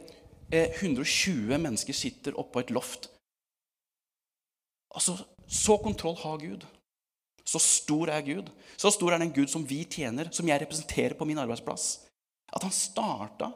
eh, 0.53 0.69
120 0.79 1.57
mennesker 1.57 1.97
sitter 1.97 2.37
oppå 2.39 2.63
et 2.63 2.71
loft. 2.71 3.09
Altså, 4.93 5.17
Så 5.47 5.77
kontroll 5.77 6.15
har 6.17 6.37
Gud. 6.39 6.63
Så 7.45 7.59
stor 7.59 8.09
er 8.09 8.21
Gud. 8.21 8.49
Så 8.77 8.89
stor 8.89 9.11
er 9.11 9.19
den 9.19 9.33
Gud 9.33 9.47
som 9.51 9.65
vi 9.69 9.83
tjener, 9.83 10.31
som 10.31 10.47
jeg 10.47 10.61
representerer 10.61 11.13
på 11.13 11.25
min 11.25 11.37
arbeidsplass. 11.37 12.07
At 12.53 12.63
han 12.63 12.71
starta 12.71 13.51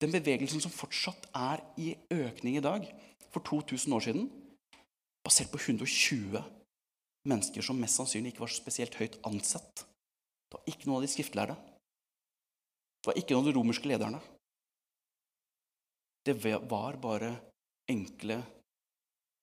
den 0.00 0.12
bevegelsen 0.12 0.62
som 0.62 0.72
fortsatt 0.72 1.26
er 1.34 1.60
i 1.76 1.96
økning 2.12 2.56
i 2.56 2.64
dag, 2.64 2.86
for 3.32 3.42
2000 3.42 3.92
år 3.92 4.04
siden, 4.06 4.30
basert 5.24 5.50
på 5.50 5.58
120 5.58 6.38
mennesker 7.28 7.64
som 7.64 7.78
mest 7.80 7.98
sannsynlig 7.98 8.34
ikke 8.34 8.44
var 8.44 8.52
spesielt 8.52 8.96
høyt 9.00 9.18
ansett. 9.26 9.84
Det 9.84 10.58
var 10.58 10.70
ikke 10.70 10.88
noen 10.88 11.00
av 11.00 11.06
de 11.06 11.12
skriftlærde. 11.12 11.56
Det 13.00 13.10
var 13.10 13.20
ikke 13.20 13.36
noen 13.36 13.44
av 13.44 13.50
de 13.50 13.56
romerske 13.58 13.90
lederne. 13.90 14.20
Det 16.24 16.36
var 16.40 16.96
bare 17.00 17.34
enkle, 17.92 18.38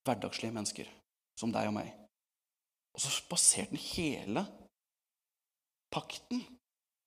hverdagslige 0.05 0.55
mennesker 0.55 0.87
som 1.37 1.53
deg 1.53 1.69
og 1.69 1.75
meg. 1.77 1.91
Og 2.95 3.03
så 3.03 3.13
baserte 3.29 3.75
den 3.75 3.85
hele 3.93 4.45
pakten 5.91 6.41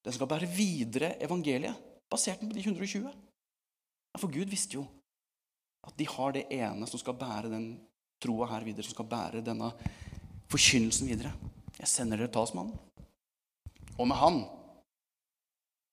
Den 0.04 0.12
skal 0.12 0.28
bære 0.28 0.44
videre 0.52 1.14
evangeliet. 1.24 1.78
Basert 2.12 2.42
den 2.42 2.50
på 2.50 2.58
de 2.58 2.60
120. 2.60 3.06
For 4.20 4.28
Gud 4.28 4.50
visste 4.52 4.76
jo 4.76 4.82
at 5.84 5.96
de 5.96 6.04
har 6.08 6.34
det 6.36 6.42
ene 6.52 6.86
som 6.88 7.00
skal 7.00 7.16
bære 7.16 7.48
den 7.52 7.64
troa 8.20 8.50
her 8.52 8.66
videre, 8.66 8.84
som 8.84 8.92
skal 8.92 9.08
bære 9.08 9.40
denne 9.44 9.70
forkynnelsen 10.54 11.08
videre. 11.10 11.32
Jeg 11.80 11.90
sender 11.90 12.20
dere 12.20 12.30
talsmannen. 12.30 12.76
Og 13.98 14.06
med 14.06 14.18
han 14.18 14.42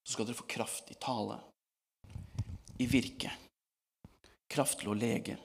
så 0.06 0.16
skal 0.16 0.28
dere 0.28 0.38
få 0.38 0.46
kraft 0.50 0.92
i 0.94 0.98
tale, 1.02 1.38
i 2.82 2.86
virke, 2.90 3.32
kraft 4.50 4.82
til 4.82 4.92
å 4.92 4.98
lege 4.98 5.38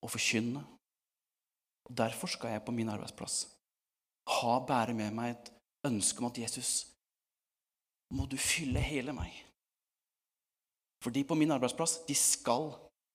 og 0.00 0.12
forkynne. 0.12 0.62
Og 1.88 1.96
Derfor 1.96 2.32
skal 2.32 2.54
jeg 2.54 2.64
på 2.64 2.74
min 2.76 2.92
arbeidsplass 2.92 3.42
ha 4.40 4.54
bære 4.64 4.94
med 4.96 5.16
meg 5.16 5.34
et 5.34 5.50
ønske 5.88 6.22
om 6.22 6.28
at 6.28 6.38
Jesus, 6.40 6.84
må 8.14 8.26
du 8.28 8.36
fylle 8.40 8.80
hele 8.82 9.14
meg. 9.16 9.32
For 11.00 11.12
de 11.14 11.24
på 11.24 11.36
min 11.38 11.52
arbeidsplass, 11.52 12.00
de 12.08 12.16
skal 12.16 12.72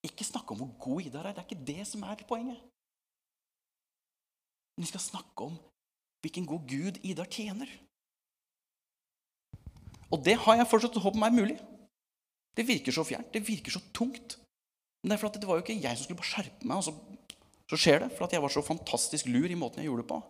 ikke 0.07 0.27
snakke 0.27 0.53
om 0.53 0.61
hvor 0.61 0.71
god 0.81 1.07
Idar 1.09 1.27
er. 1.29 1.35
Det 1.35 1.43
er 1.43 1.49
ikke 1.49 1.67
det 1.67 1.87
som 1.89 2.03
er 2.03 2.23
poenget. 2.27 2.61
Men 4.75 4.83
vi 4.83 4.91
skal 4.91 5.03
snakke 5.03 5.47
om 5.49 5.57
hvilken 6.23 6.47
god 6.49 6.63
Gud 6.69 6.99
Idar 7.03 7.29
tjener. 7.31 7.69
Og 10.11 10.21
det 10.25 10.35
har 10.41 10.59
jeg 10.59 10.69
fortsatt 10.69 10.97
håp 11.01 11.17
om 11.17 11.25
er 11.27 11.33
mulig. 11.33 11.57
Det 12.55 12.67
virker 12.67 12.93
så 12.95 13.03
fjernt, 13.03 13.33
det 13.33 13.43
virker 13.47 13.73
så 13.73 13.81
tungt. 13.93 14.37
Men 15.01 15.11
det 15.11 15.17
er 15.17 15.21
for 15.21 15.29
at 15.29 15.39
det 15.41 15.47
var 15.47 15.59
jo 15.59 15.65
ikke 15.65 15.75
jeg 15.77 15.97
som 15.97 16.07
skulle 16.07 16.21
bare 16.21 16.31
skjerpe 16.31 16.67
meg, 16.67 16.79
og 16.79 16.85
så, 16.87 16.93
så 17.69 17.79
skjer 17.79 18.05
det. 18.05 18.11
For 18.15 18.27
at 18.27 18.33
jeg 18.33 18.43
var 18.45 18.53
så 18.53 18.63
fantastisk 18.65 19.29
lur 19.29 19.51
i 19.51 19.59
måten 19.59 19.83
jeg 19.83 19.89
gjorde 19.89 20.05
det 20.05 20.11
på. 20.13 20.21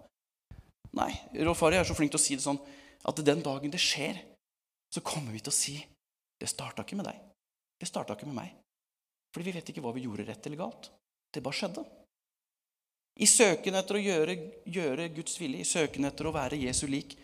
Nei, 0.95 1.11
Rolf 1.45 1.61
Ari 1.67 1.77
er 1.79 1.87
så 1.87 1.95
flink 1.95 2.13
til 2.13 2.21
å 2.21 2.23
si 2.23 2.37
det 2.37 2.45
sånn 2.45 2.59
at 3.05 3.21
den 3.27 3.43
dagen 3.45 3.71
det 3.71 3.81
skjer, 3.83 4.19
så 4.93 5.03
kommer 5.05 5.35
vi 5.35 5.43
til 5.43 5.51
å 5.51 5.55
si 5.55 5.75
det 6.39 6.49
starta 6.51 6.83
ikke 6.83 6.97
med 6.99 7.07
deg. 7.07 7.19
Det 7.79 7.87
starta 7.87 8.15
ikke 8.15 8.27
med 8.29 8.39
meg. 8.39 8.64
Fordi 9.35 9.49
vi 9.49 9.57
vet 9.57 9.69
ikke 9.73 9.83
hva 9.83 9.91
vi 9.91 10.05
gjorde 10.05 10.23
rett 10.29 10.45
eller 10.47 10.61
galt. 10.61 10.87
Det 11.27 11.43
bare 11.43 11.57
skjedde. 11.57 11.81
I 13.19 13.27
søken 13.27 13.75
etter 13.75 13.97
å 13.97 14.03
gjøre, 14.03 14.35
gjøre 14.63 15.09
Guds 15.15 15.35
vilje, 15.39 15.59
i 15.59 15.67
søken 15.67 16.07
etter 16.07 16.27
å 16.27 16.31
være 16.35 16.59
Jesu 16.61 16.85
lik, 16.87 17.17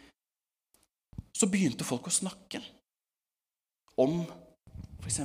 så 1.31 1.47
begynte 1.47 1.87
folk 1.87 2.09
å 2.11 2.13
snakke 2.13 2.59
om 4.03 4.25
f.eks. 4.99 5.21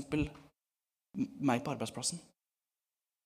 meg 1.43 1.65
på 1.67 1.75
arbeidsplassen. 1.75 2.23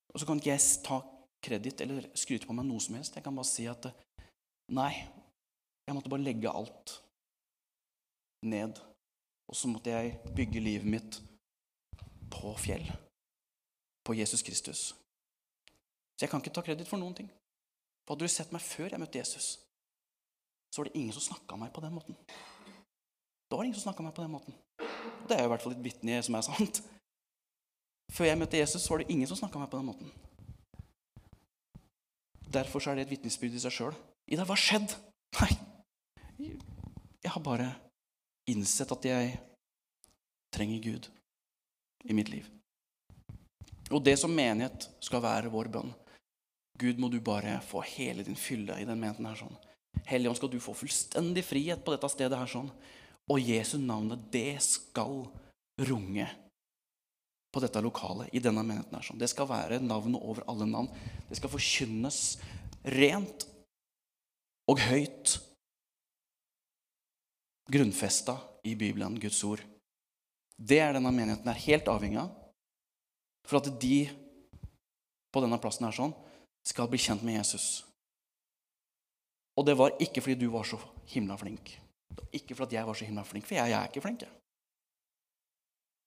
Og 0.09 0.21
så 0.21 0.29
kan 0.29 0.41
ikke 0.41 0.55
jeg 0.55 0.81
ta 0.89 1.03
kreditt 1.45 1.85
eller 1.85 2.09
skryte 2.17 2.49
på 2.49 2.57
meg 2.57 2.65
noe 2.69 2.81
som 2.81 2.97
helst. 2.97 3.17
Jeg 3.17 3.25
kan 3.29 3.37
bare 3.37 3.49
si 3.49 3.69
at 3.69 3.91
nei, 4.73 4.93
jeg 5.85 5.97
måtte 5.97 6.13
bare 6.13 6.25
legge 6.25 6.49
alt 6.49 6.97
ned. 8.49 8.81
Og 9.53 9.57
så 9.57 9.69
måtte 9.69 9.93
jeg 9.93 10.17
bygge 10.33 10.65
livet 10.65 10.89
mitt 10.97 11.21
på 12.33 12.57
fjell. 12.57 12.89
På 14.05 14.15
Jesus 14.15 14.43
Kristus. 14.43 14.95
Så 16.17 16.25
jeg 16.25 16.31
kan 16.31 16.43
ikke 16.43 16.53
ta 16.55 16.65
kreditt 16.65 16.89
for 16.89 17.01
noen 17.01 17.17
ting. 17.17 17.29
For 18.05 18.15
hadde 18.15 18.29
du 18.29 18.33
sett 18.33 18.53
meg 18.53 18.65
før 18.65 18.91
jeg 18.91 19.01
møtte 19.01 19.21
Jesus, 19.21 19.53
så 20.71 20.81
var 20.81 20.89
det 20.89 20.99
ingen 20.99 21.15
som 21.15 21.25
snakka 21.25 21.57
meg 21.61 21.73
på 21.75 21.83
den 21.85 21.95
måten. 21.95 22.17
Da 23.49 23.57
var 23.57 23.65
det 23.65 23.71
ingen 23.71 23.79
som 23.81 23.89
snakka 23.89 24.07
meg 24.07 24.15
på 24.17 24.25
den 24.25 24.35
måten. 24.35 24.57
Det 25.29 25.37
er 25.37 25.45
jo 25.45 25.49
i 25.49 25.53
hvert 25.53 25.65
fall 25.65 25.77
et 25.77 25.85
vitne 25.85 26.21
som 26.27 26.37
er 26.39 26.47
sant. 26.47 26.83
Før 28.11 28.27
jeg 28.27 28.39
møtte 28.41 28.59
Jesus, 28.59 28.83
så 28.83 28.95
var 28.95 29.03
det 29.03 29.11
ingen 29.15 29.31
som 29.31 29.39
snakka 29.39 29.63
meg 29.63 29.71
på 29.71 29.79
den 29.79 29.89
måten. 29.91 30.13
Derfor 32.51 32.83
er 32.89 32.99
det 32.99 33.07
et 33.07 33.15
vitnesbyrd 33.15 33.55
i 33.55 33.63
seg 33.63 33.75
sjøl. 33.75 33.99
Ida, 34.31 34.45
hva 34.47 34.57
har 34.57 34.63
skjedd? 34.63 34.97
Nei, 35.39 35.53
jeg 37.23 37.31
har 37.31 37.43
bare 37.47 37.69
innsett 38.51 38.91
at 38.91 39.07
jeg 39.07 39.37
trenger 40.55 40.83
Gud 40.83 41.11
i 42.11 42.17
mitt 42.17 42.33
liv. 42.33 42.49
Og 43.91 44.05
det 44.07 44.17
som 44.21 44.33
menighet 44.35 44.87
skal 45.03 45.23
være 45.25 45.51
vår 45.53 45.71
bønn. 45.75 45.91
Gud, 46.81 47.01
må 47.01 47.11
du 47.13 47.19
bare 47.21 47.59
få 47.67 47.83
hele 47.85 48.25
din 48.25 48.39
fylle 48.39 48.79
i 48.81 48.87
den 48.89 49.01
menigheten 49.01 49.27
her 49.29 49.37
sånn. 49.37 49.57
Helligånd, 50.09 50.39
skal 50.39 50.53
du 50.53 50.61
få 50.63 50.75
fullstendig 50.79 51.43
frihet 51.45 51.83
på 51.85 51.93
dette 51.93 52.09
stedet 52.13 52.39
her 52.39 52.51
sånn. 52.51 52.71
Og 53.31 53.43
Jesu 53.43 53.77
navnet, 53.83 54.23
det 54.33 54.57
skal 54.65 55.27
runge 55.91 56.29
på 57.51 57.61
dette 57.63 57.83
lokalet 57.83 58.31
i 58.33 58.43
denne 58.43 58.63
menigheten 58.63 58.97
her 58.97 59.07
sånn. 59.07 59.21
Det 59.21 59.29
skal 59.31 59.51
være 59.51 59.83
navnet 59.83 60.23
over 60.23 60.47
alle 60.51 60.69
navn. 60.71 60.91
Det 61.29 61.39
skal 61.39 61.53
forkynnes 61.53 62.21
rent 62.97 63.47
og 64.71 64.81
høyt 64.87 65.37
grunnfesta 67.71 68.39
i 68.67 68.75
Bibelen, 68.79 69.19
Guds 69.21 69.43
ord. 69.47 69.63
Det 70.57 70.79
er 70.83 70.95
denne 70.95 71.13
menigheten 71.15 71.51
er 71.51 71.65
helt 71.67 71.91
avhengig 71.91 72.23
av. 72.23 72.40
For 73.49 73.61
at 73.61 73.71
de 73.83 74.09
på 75.31 75.43
denne 75.43 75.61
plassen 75.63 75.87
her 75.87 75.95
sånn 75.95 76.15
skal 76.67 76.91
bli 76.91 77.01
kjent 77.01 77.25
med 77.27 77.39
Jesus. 77.39 77.85
Og 79.59 79.67
det 79.67 79.77
var 79.79 79.97
ikke 80.03 80.23
fordi 80.25 80.39
du 80.41 80.51
var 80.53 80.67
så 80.69 80.79
himla 81.13 81.37
flink. 81.41 81.73
Ikke 82.37 82.57
fordi 82.59 82.77
jeg 82.79 82.87
var 82.87 82.99
så 82.99 83.07
himla 83.07 83.25
flink, 83.27 83.47
for 83.47 83.57
jeg, 83.57 83.73
jeg 83.73 83.79
er 83.79 83.91
ikke 83.91 84.05
flink. 84.05 84.25
Jeg, 84.25 84.37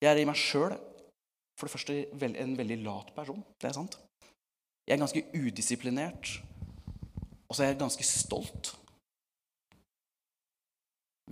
jeg 0.03 0.11
er 0.11 0.21
i 0.21 0.27
meg 0.27 0.39
sjøl 0.39 0.75
for 1.57 1.67
det 1.67 1.73
første 1.73 1.97
en 2.43 2.57
veldig 2.57 2.79
lat 2.83 3.11
person. 3.15 3.43
Det 3.61 3.69
er 3.69 3.75
sant. 3.77 3.99
Jeg 4.87 4.95
er 4.95 5.03
ganske 5.03 5.25
udisiplinert. 5.37 6.31
Og 7.47 7.55
så 7.55 7.63
er 7.63 7.71
jeg 7.71 7.83
ganske 7.83 8.07
stolt. 8.07 8.73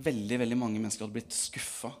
Veldig 0.02 0.38
veldig 0.40 0.56
mange 0.56 0.80
mennesker 0.80 1.04
hadde 1.04 1.18
blitt 1.18 1.36
skuffa 1.36 1.92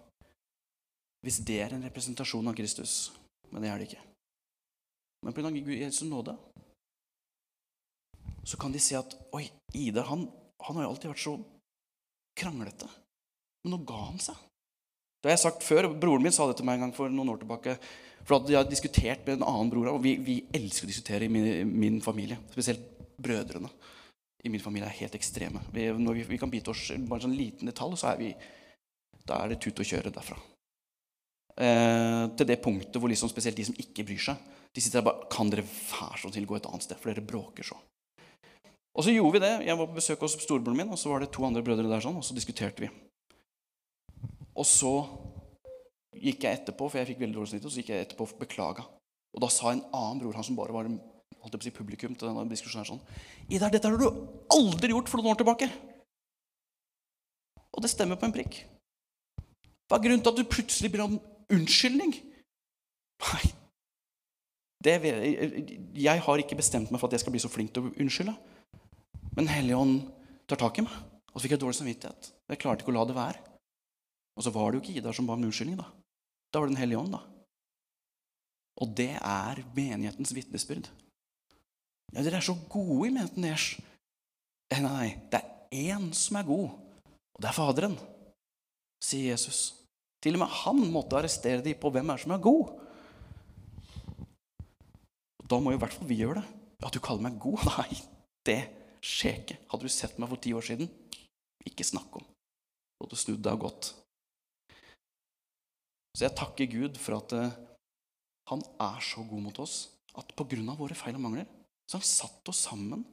hvis 1.22 1.36
det 1.46 1.60
er 1.62 1.74
en 1.76 1.84
representasjon 1.86 2.48
av 2.50 2.56
Kristus. 2.58 3.12
Men 3.52 3.64
det 3.64 3.70
er 3.70 3.80
det 3.80 3.90
ikke. 3.90 4.04
Men 5.22 5.36
pga. 5.36 5.50
Jesu 5.76 6.04
nåde 6.08 6.36
så 8.44 8.58
kan 8.58 8.72
de 8.74 8.80
si 8.82 8.96
at 8.98 9.12
Oi, 9.36 9.44
Ida 9.78 10.02
han, 10.08 10.24
han 10.66 10.76
har 10.76 10.86
jo 10.86 10.92
alltid 10.92 11.12
vært 11.12 11.22
så 11.22 11.36
kranglete. 12.38 12.88
Men 13.62 13.76
nå 13.76 13.82
ga 13.86 14.00
han 14.08 14.18
seg. 14.22 14.38
Det 15.22 15.30
har 15.30 15.36
jeg 15.36 15.44
sagt 15.44 15.62
før. 15.62 15.86
Broren 15.94 16.24
min 16.24 16.34
sa 16.34 16.48
det 16.50 16.56
til 16.58 16.66
meg 16.66 16.80
en 16.80 16.88
gang 16.88 16.96
for 16.96 17.12
noen 17.12 17.30
år 17.30 17.42
tilbake. 17.44 17.76
For 18.26 18.38
at 18.38 18.50
Jeg 18.50 18.58
har 18.58 18.66
diskutert 18.66 19.26
med 19.26 19.38
en 19.38 19.46
annen 19.46 19.70
bror, 19.70 19.92
og 19.92 20.02
vi, 20.02 20.16
vi 20.18 20.40
elsker 20.54 20.86
å 20.86 20.90
diskutere 20.90 21.26
i 21.26 21.30
min, 21.30 21.70
min 21.70 22.00
familie. 22.02 22.38
Spesielt 22.50 22.82
brødrene 23.22 23.70
i 24.42 24.50
min 24.50 24.62
familie 24.62 24.88
er 24.88 24.98
helt 24.98 25.14
ekstreme. 25.14 25.62
Vi, 25.74 25.86
når 25.94 26.18
vi, 26.18 26.26
vi, 26.32 26.38
kan 26.42 26.50
bite 26.50 26.74
oss 26.74 26.88
bare 26.98 27.20
en 27.20 27.28
sånn 27.28 27.38
liten 27.38 27.70
detalj, 27.70 27.98
så 27.98 28.12
er 28.12 28.18
vi 28.22 28.32
Da 29.22 29.36
er 29.38 29.52
det 29.52 29.60
tut 29.62 29.78
og 29.78 29.86
kjøre 29.86 30.10
derfra. 30.10 30.34
Eh, 31.52 32.24
til 32.38 32.48
det 32.48 32.62
punktet 32.64 32.96
hvor 32.96 33.10
liksom 33.12 33.28
spesielt 33.28 33.58
de 33.58 33.66
som 33.68 33.76
ikke 33.76 34.06
bryr 34.08 34.22
seg, 34.24 34.52
de 34.72 34.80
sitter 34.80 35.02
der 35.02 35.08
bare 35.10 35.28
Kan 35.32 35.50
dere 35.52 35.66
være 35.66 36.20
så 36.22 36.30
snill 36.30 36.46
gå 36.48 36.56
et 36.56 36.68
annet 36.68 36.86
sted, 36.86 37.00
for 37.00 37.12
dere 37.12 37.24
bråker 37.28 37.66
så. 37.66 37.76
Og 38.92 39.04
så 39.04 39.12
gjorde 39.12 39.36
vi 39.36 39.44
det. 39.44 39.52
Jeg 39.66 39.76
var 39.78 39.88
på 39.88 39.96
besøk 39.96 40.24
hos 40.24 40.36
storebroren 40.40 40.82
min, 40.82 40.92
og 40.92 41.00
så 41.00 41.12
var 41.12 41.22
det 41.22 41.30
to 41.32 41.44
andre 41.44 41.62
brødre 41.64 41.88
der, 41.88 42.02
sånn, 42.04 42.18
og 42.20 42.24
så 42.24 42.36
diskuterte 42.36 42.84
vi. 42.84 42.90
Og 44.52 44.66
så 44.68 44.92
gikk 46.12 46.44
jeg 46.44 46.60
etterpå, 46.60 46.88
for 46.88 47.00
jeg 47.00 47.08
fikk 47.12 47.22
veldig 47.22 47.38
dårlig 47.38 47.54
snitt, 47.54 47.64
og 47.64 47.72
så 47.72 47.80
gikk 47.80 47.92
jeg 47.94 48.04
etterpå 48.06 48.26
og 48.28 48.42
beklaga. 48.42 48.84
Og 49.32 49.40
da 49.44 49.48
sa 49.52 49.72
en 49.72 49.84
annen 49.96 50.20
bror, 50.20 50.36
han 50.36 50.44
som 50.44 50.58
bare 50.58 50.76
var 50.76 50.90
holdt 51.42 51.56
jeg 51.56 51.62
på 51.62 51.64
å 51.64 51.68
si, 51.68 51.74
publikum 51.74 52.12
til 52.14 52.28
denne 52.28 52.44
diskusjonen 52.50 52.84
her 52.84 52.90
sånn 52.92 53.00
Idar, 53.50 53.72
dette 53.72 53.88
har 53.88 53.96
du 53.98 54.28
aldri 54.52 54.92
gjort 54.92 55.08
for 55.10 55.18
noen 55.18 55.32
år 55.32 55.40
tilbake. 55.40 55.68
Og 57.72 57.82
det 57.82 57.90
stemmer 57.90 58.20
på 58.20 58.28
en 58.28 58.34
prikk. 58.36 58.60
Hva 59.88 59.98
er 59.98 60.04
grunnen 60.04 60.22
til 60.22 60.32
at 60.32 60.38
du 60.38 60.52
plutselig 60.52 60.92
blir 60.92 61.06
om 61.06 61.16
unnskyldning? 61.54 62.14
Nei, 63.22 63.42
det, 64.82 64.96
jeg 65.94 66.22
har 66.26 66.42
ikke 66.42 66.58
bestemt 66.58 66.90
meg 66.90 66.98
for 66.98 67.08
at 67.08 67.16
jeg 67.16 67.22
skal 67.22 67.34
bli 67.34 67.42
så 67.42 67.50
flink 67.52 67.72
til 67.74 67.86
å 67.86 67.92
unnskylde. 68.02 68.34
Men 69.36 69.50
Helligånd 69.50 70.00
tar 70.50 70.60
tak 70.60 70.80
i 70.80 70.86
meg. 70.86 70.96
Og 71.32 71.38
så 71.38 71.46
fikk 71.46 71.54
jeg 71.56 71.62
dårlig 71.62 71.78
samvittighet. 71.78 72.32
Jeg 72.50 72.60
klarte 72.60 72.84
ikke 72.84 72.92
å 72.92 72.96
la 72.98 73.04
det 73.08 73.16
være. 73.16 73.42
Og 74.36 74.44
så 74.44 74.52
var 74.52 74.72
det 74.72 74.80
jo 74.80 74.82
ikke 74.84 74.98
Idar 75.00 75.16
som 75.16 75.28
ba 75.28 75.36
om 75.36 75.44
unnskyldning. 75.46 75.78
Da 75.78 75.86
Da 76.52 76.60
var 76.60 76.68
det 76.68 76.74
Den 76.74 76.82
hellige 76.82 76.98
ånd. 76.98 77.12
da. 77.12 77.22
Og 78.80 78.94
det 78.96 79.14
er 79.16 79.64
menighetens 79.76 80.34
vitnesbyrd. 80.34 80.88
Ja, 82.12 82.22
dere 82.22 82.36
er 82.36 82.44
så 82.44 82.56
gode 82.68 83.08
i 83.08 83.12
menigheten 83.12 83.42
deres. 83.42 83.80
Nei, 84.72 84.80
nei, 84.80 85.08
det 85.30 85.40
er 85.40 85.92
én 85.92 86.12
som 86.12 86.36
er 86.36 86.48
god, 86.48 86.70
og 87.36 87.40
det 87.40 87.48
er 87.48 87.56
Faderen, 87.56 87.96
sier 89.04 89.32
Jesus. 89.32 89.81
Til 90.22 90.38
og 90.38 90.44
med 90.44 90.54
han 90.62 90.82
måtte 90.94 91.18
arrestere 91.18 91.64
dem 91.64 91.78
på 91.80 91.90
hvem 91.92 92.12
er 92.14 92.22
som 92.22 92.34
er 92.34 92.42
god. 92.42 92.76
Da 95.50 95.58
må 95.60 95.72
jo 95.72 95.80
i 95.80 95.82
hvert 95.82 95.96
fall 95.96 96.08
vi 96.08 96.20
gjøre 96.22 96.40
det. 96.40 96.44
Ja, 96.82 96.90
du 96.90 97.00
kaller 97.02 97.26
meg 97.26 97.40
god? 97.42 97.64
Nei, 97.76 97.98
det 98.46 98.60
skjer 99.02 99.42
ikke. 99.42 99.58
Hadde 99.72 99.88
du 99.88 99.92
sett 99.92 100.20
meg 100.22 100.30
for 100.30 100.42
ti 100.42 100.54
år 100.56 100.64
siden, 100.66 100.90
ikke 101.66 101.86
snakk 101.86 102.20
om. 102.20 102.24
Du 102.24 103.06
hadde 103.06 103.18
snudd 103.18 103.42
deg 103.42 103.58
og 103.58 103.66
gått. 103.66 103.90
Så 106.12 106.26
jeg 106.26 106.36
takker 106.38 106.70
Gud 106.70 106.98
for 107.00 107.18
at 107.18 107.34
uh, 107.34 107.54
han 108.52 108.62
er 108.84 109.04
så 109.04 109.24
god 109.26 109.46
mot 109.48 109.60
oss 109.62 109.86
at 110.18 110.34
av 110.36 110.76
våre 110.76 110.96
feil 110.96 111.16
og 111.16 111.22
mangler 111.24 111.46
så 111.88 111.96
han 111.96 112.04
satt 112.04 112.48
oss 112.52 112.66
sammen 112.68 113.04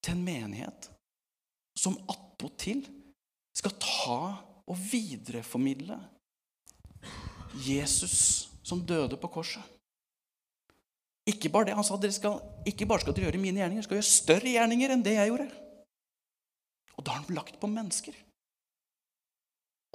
til 0.00 0.14
en 0.14 0.24
menighet 0.24 0.88
som 1.78 1.98
attpåtil 2.08 2.82
skal 3.56 3.74
ta 3.82 4.20
og 4.70 4.78
videreformidle 4.78 5.98
Jesus 7.66 8.48
som 8.62 8.82
døde 8.86 9.18
på 9.18 9.30
korset. 9.32 9.62
Ikke 11.26 11.50
bare 11.52 11.70
det, 11.70 11.74
Han 11.74 11.84
sa 11.84 11.98
dere 12.00 12.14
skal, 12.14 12.38
ikke 12.66 12.86
bare 12.86 13.02
skal 13.02 13.14
dere 13.14 13.28
gjøre 13.28 13.42
mine 13.42 13.60
gjerninger, 13.60 13.82
dere 13.82 13.88
skal 13.88 13.98
gjøre 13.98 14.14
større 14.14 14.54
gjerninger 14.54 14.94
enn 14.94 15.04
det 15.04 15.16
jeg 15.18 15.30
gjorde. 15.30 15.48
Og 16.96 17.04
da 17.04 17.14
har 17.14 17.24
han 17.24 17.36
lagt 17.36 17.60
på 17.60 17.70
mennesker. 17.70 18.16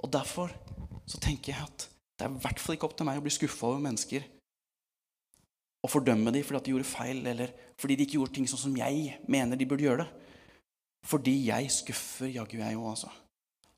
Og 0.04 0.12
Derfor 0.12 0.52
så 1.06 1.20
tenker 1.22 1.52
jeg 1.52 1.62
at 1.62 1.88
det 2.16 2.26
er 2.26 2.32
i 2.32 2.40
hvert 2.42 2.60
fall 2.60 2.76
ikke 2.76 2.88
opp 2.88 2.96
til 2.98 3.06
meg 3.08 3.20
å 3.20 3.24
bli 3.24 3.32
skuffa 3.32 3.68
over 3.68 3.82
mennesker 3.84 4.24
og 5.84 5.92
fordømme 5.92 6.32
dem 6.34 6.42
fordi 6.42 6.64
de 6.66 6.72
gjorde 6.72 6.88
feil, 6.88 7.20
eller 7.30 7.52
fordi 7.78 7.96
de 7.96 8.06
ikke 8.06 8.18
gjorde 8.18 8.34
ting 8.34 8.48
sånn 8.50 8.62
som 8.64 8.78
jeg 8.78 9.20
mener 9.30 9.58
de 9.58 9.68
burde 9.68 9.86
gjøre 9.86 10.02
det. 10.02 10.08
Fordi 11.06 11.34
jeg 11.46 11.70
skuffer 11.70 12.32
jaggu 12.32 12.56
jeg 12.58 12.78
òg, 12.78 12.88
altså. 12.90 13.12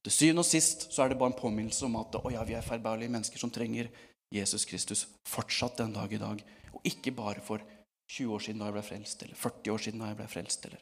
Til 0.09 0.15
syvende 0.15 0.41
og 0.41 0.49
sist 0.49 0.87
så 0.89 1.03
er 1.05 1.11
det 1.13 1.19
bare 1.21 1.35
en 1.35 1.37
påminnelse 1.37 1.85
om 1.85 1.99
at 2.01 2.15
oh 2.17 2.31
ja, 2.33 2.41
vi 2.49 2.55
er 2.57 2.65
feilbærlige 2.65 3.13
mennesker 3.13 3.37
som 3.43 3.51
trenger 3.53 3.91
Jesus 4.33 4.65
Kristus 4.65 5.03
fortsatt 5.29 5.83
den 5.83 5.93
dag 5.93 6.13
i 6.17 6.21
dag. 6.23 6.39
Og 6.73 6.87
ikke 6.89 7.13
bare 7.13 7.43
for 7.45 7.61
20 8.09 8.33
år 8.33 8.41
siden 8.41 8.63
da 8.63 8.71
jeg 8.71 8.77
ble 8.79 8.83
frelst, 8.87 9.23
eller 9.27 9.37
40 9.37 9.75
år 9.75 9.83
siden 9.85 10.01
da 10.01 10.07
jeg 10.09 10.17
ble 10.17 10.29
frelst. 10.33 10.65
eller 10.65 10.81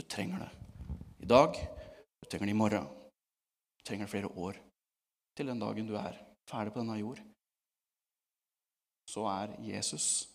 Du 0.00 0.02
trenger 0.08 0.46
det 0.46 0.48
i 1.20 1.28
dag, 1.28 1.60
du 2.22 2.28
trenger 2.30 2.46
det 2.46 2.54
i 2.54 2.62
morgen. 2.62 2.86
Du 3.76 3.84
trenger 3.84 4.06
det 4.06 4.10
flere 4.14 4.32
år. 4.32 4.56
Til 5.36 5.52
den 5.52 5.60
dagen 5.60 5.90
du 5.90 5.98
er 6.00 6.16
ferdig 6.48 6.72
på 6.72 6.80
denne 6.80 6.96
jord. 7.02 7.20
Så 9.12 9.26
er 9.28 9.52
Jesus 9.60 10.30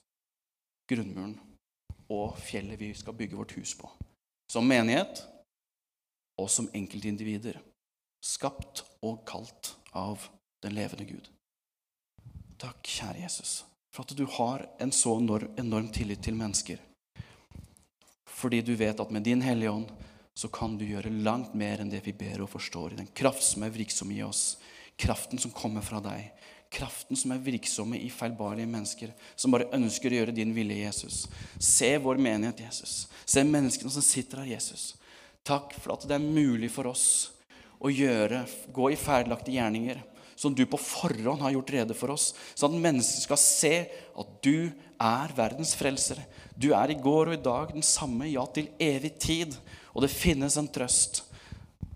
grunnmuren 0.85 1.33
og 2.13 2.37
fjellet 2.37 2.77
vi 2.77 2.93
skal 2.93 3.17
bygge 3.17 3.41
vårt 3.41 3.57
hus 3.57 3.73
på. 3.73 3.89
Som 4.53 4.69
menighet 4.69 5.25
og 6.37 6.49
som 6.49 6.69
enkeltindivider. 6.77 7.57
Skapt 8.19 8.84
og 9.05 9.21
kalt 9.27 9.75
av 9.95 10.27
den 10.63 10.75
levende 10.75 11.05
Gud. 11.08 11.29
Takk, 12.60 12.84
kjære 12.84 13.23
Jesus, 13.23 13.62
for 13.95 14.03
at 14.03 14.17
du 14.17 14.25
har 14.36 14.65
en 14.84 14.91
så 14.91 15.15
enorm, 15.15 15.88
tillit 15.95 16.23
til 16.23 16.36
mennesker. 16.36 16.82
Fordi 18.27 18.60
du 18.62 18.73
vet 18.75 18.99
at 18.99 19.12
med 19.12 19.23
din 19.23 19.41
Hellige 19.43 19.71
Ånd 19.71 19.88
så 20.36 20.47
kan 20.51 20.75
du 20.77 20.86
gjøre 20.88 21.12
langt 21.23 21.55
mer 21.55 21.79
enn 21.79 21.91
det 21.91 22.03
vi 22.03 22.15
ber 22.15 22.43
og 22.43 22.51
forstår. 22.51 22.93
I 22.93 22.99
den 23.01 23.13
kraft 23.15 23.43
som 23.43 23.63
er 23.63 23.73
virksom 23.75 24.12
i 24.12 24.21
oss, 24.23 24.60
kraften 24.99 25.39
som 25.39 25.55
kommer 25.55 25.84
fra 25.84 26.03
deg, 26.03 26.29
kraften 26.71 27.17
som 27.17 27.32
er 27.34 27.43
virksomme 27.43 27.97
i 27.97 28.12
feilbarlige 28.13 28.69
mennesker, 28.69 29.15
som 29.36 29.55
bare 29.55 29.71
ønsker 29.75 30.12
å 30.12 30.19
gjøre 30.21 30.36
din 30.36 30.51
vilje, 30.55 30.84
Jesus. 30.84 31.23
Se 31.55 31.95
vår 32.03 32.19
menighet, 32.19 32.67
Jesus. 32.67 33.08
Se 33.25 33.43
menneskene 33.47 33.91
som 33.91 34.05
sitter 34.05 34.43
her, 34.43 34.53
Jesus. 34.58 34.93
Takk 35.47 35.73
for 35.79 35.95
at 35.95 36.08
det 36.08 36.19
er 36.19 36.23
mulig 36.23 36.69
for 36.71 36.91
oss 36.91 37.32
å 37.79 37.91
gjøre, 37.91 38.43
gå 38.75 38.91
i 38.91 38.99
ferdelagte 38.99 39.53
gjerninger 39.55 40.01
som 40.39 40.53
du 40.55 40.63
på 40.69 40.79
forhånd 40.79 41.41
har 41.43 41.51
gjort 41.51 41.71
rede 41.75 41.95
for 41.97 42.13
oss, 42.13 42.31
sånn 42.55 42.77
at 42.77 42.83
mennesker 42.85 43.25
skal 43.25 43.39
se 43.41 43.73
at 43.91 44.29
du 44.43 44.71
er 44.99 45.33
verdens 45.35 45.73
frelser. 45.75 46.21
Du 46.55 46.71
er 46.75 46.93
i 46.93 46.99
går 46.99 47.31
og 47.31 47.35
i 47.35 47.43
dag 47.43 47.73
den 47.75 47.83
samme, 47.83 48.27
ja, 48.31 48.45
til 48.55 48.69
evig 48.79 49.17
tid. 49.19 49.57
Og 49.91 50.03
det 50.05 50.11
finnes 50.11 50.55
en 50.59 50.69
trøst. 50.71 51.25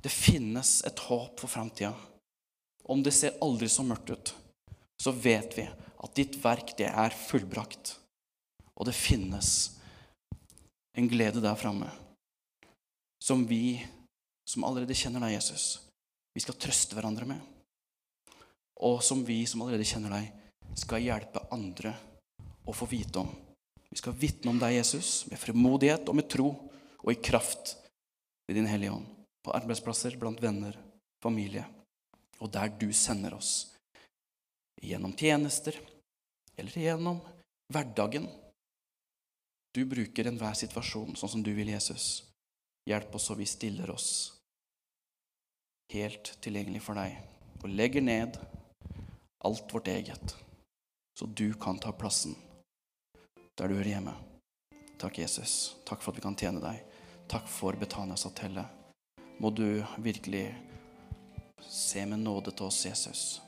Det 0.03 0.11
finnes 0.11 0.81
et 0.87 1.05
håp 1.07 1.39
for 1.39 1.51
framtida. 1.51 1.93
Om 2.83 3.03
det 3.03 3.15
ser 3.15 3.39
aldri 3.43 3.69
så 3.71 3.85
mørkt 3.87 4.11
ut, 4.11 4.33
så 4.99 5.15
vet 5.15 5.55
vi 5.55 5.63
at 5.63 6.15
ditt 6.19 6.35
verk, 6.43 6.75
det 6.75 6.89
er 6.91 7.15
fullbrakt. 7.15 7.95
Og 8.75 8.89
det 8.89 8.97
finnes 8.97 9.53
en 10.99 11.07
glede 11.07 11.39
der 11.43 11.55
framme 11.55 11.87
som 13.23 13.45
vi 13.47 13.79
som 14.53 14.67
allerede 14.67 14.95
kjenner 14.97 15.25
deg, 15.25 15.35
Jesus, 15.39 15.81
vi 16.33 16.41
skal 16.45 16.57
trøste 16.61 16.97
hverandre 16.97 17.27
med 17.29 17.41
og 18.83 19.03
som 19.03 19.23
vi 19.25 19.43
som 19.47 19.63
allerede 19.63 19.87
kjenner 19.87 20.11
deg, 20.11 20.31
skal 20.79 21.03
hjelpe 21.03 21.43
andre 21.53 21.93
å 22.67 22.73
få 22.75 22.87
vite 22.89 23.21
om. 23.21 23.29
Vi 23.89 23.99
skal 23.99 24.15
vitne 24.17 24.51
om 24.51 24.59
deg, 24.59 24.79
Jesus, 24.79 25.23
med 25.29 25.39
fremodighet 25.39 26.09
og 26.09 26.17
med 26.17 26.29
tro 26.31 26.49
og 27.03 27.11
i 27.11 27.19
kraft 27.21 27.75
i 28.49 28.55
Din 28.57 28.67
Hellige 28.67 28.95
Ånd. 28.95 29.07
På 29.43 29.53
arbeidsplasser, 29.55 30.15
blant 30.19 30.41
venner, 30.41 30.75
familie, 31.23 31.65
og 32.39 32.51
der 32.51 32.71
du 32.79 32.89
sender 32.95 33.35
oss. 33.37 33.73
Gjennom 34.83 35.13
tjenester 35.15 35.77
eller 36.57 36.79
gjennom 36.79 37.21
hverdagen. 37.71 38.27
Du 39.73 39.83
bruker 39.89 40.27
enhver 40.29 40.55
situasjon 40.57 41.15
sånn 41.19 41.37
som 41.37 41.43
du 41.45 41.53
vil, 41.55 41.71
Jesus. 41.71 42.23
Hjelp 42.89 43.15
oss 43.15 43.29
så 43.29 43.37
vi 43.37 43.47
stiller 43.47 43.91
oss 43.93 44.09
helt 45.91 46.33
tilgjengelig 46.41 46.81
for 46.85 46.97
deg 46.97 47.17
og 47.63 47.71
legger 47.71 48.03
ned 48.03 48.39
alt 49.43 49.73
vårt 49.73 49.87
eget, 49.91 50.35
så 51.19 51.25
du 51.27 51.53
kan 51.53 51.79
ta 51.79 51.91
plassen 51.91 52.35
der 53.57 53.67
du 53.67 53.75
hører 53.75 53.91
hjemme. 53.95 54.13
Takk, 54.97 55.19
Jesus. 55.19 55.75
Takk 55.85 56.01
for 56.01 56.13
at 56.13 56.17
vi 56.17 56.23
kan 56.23 56.37
tjene 56.39 56.63
deg. 56.63 56.79
Takk 57.29 57.47
for 57.51 57.75
Betanias 57.77 58.25
Atelle. 58.25 58.63
Må 59.37 59.51
du 59.51 59.83
virkelig 59.97 60.47
se 61.61 62.05
med 62.05 62.23
nåde 62.23 62.51
til 62.51 62.69
oss, 62.69 62.85
Jesus. 62.85 63.42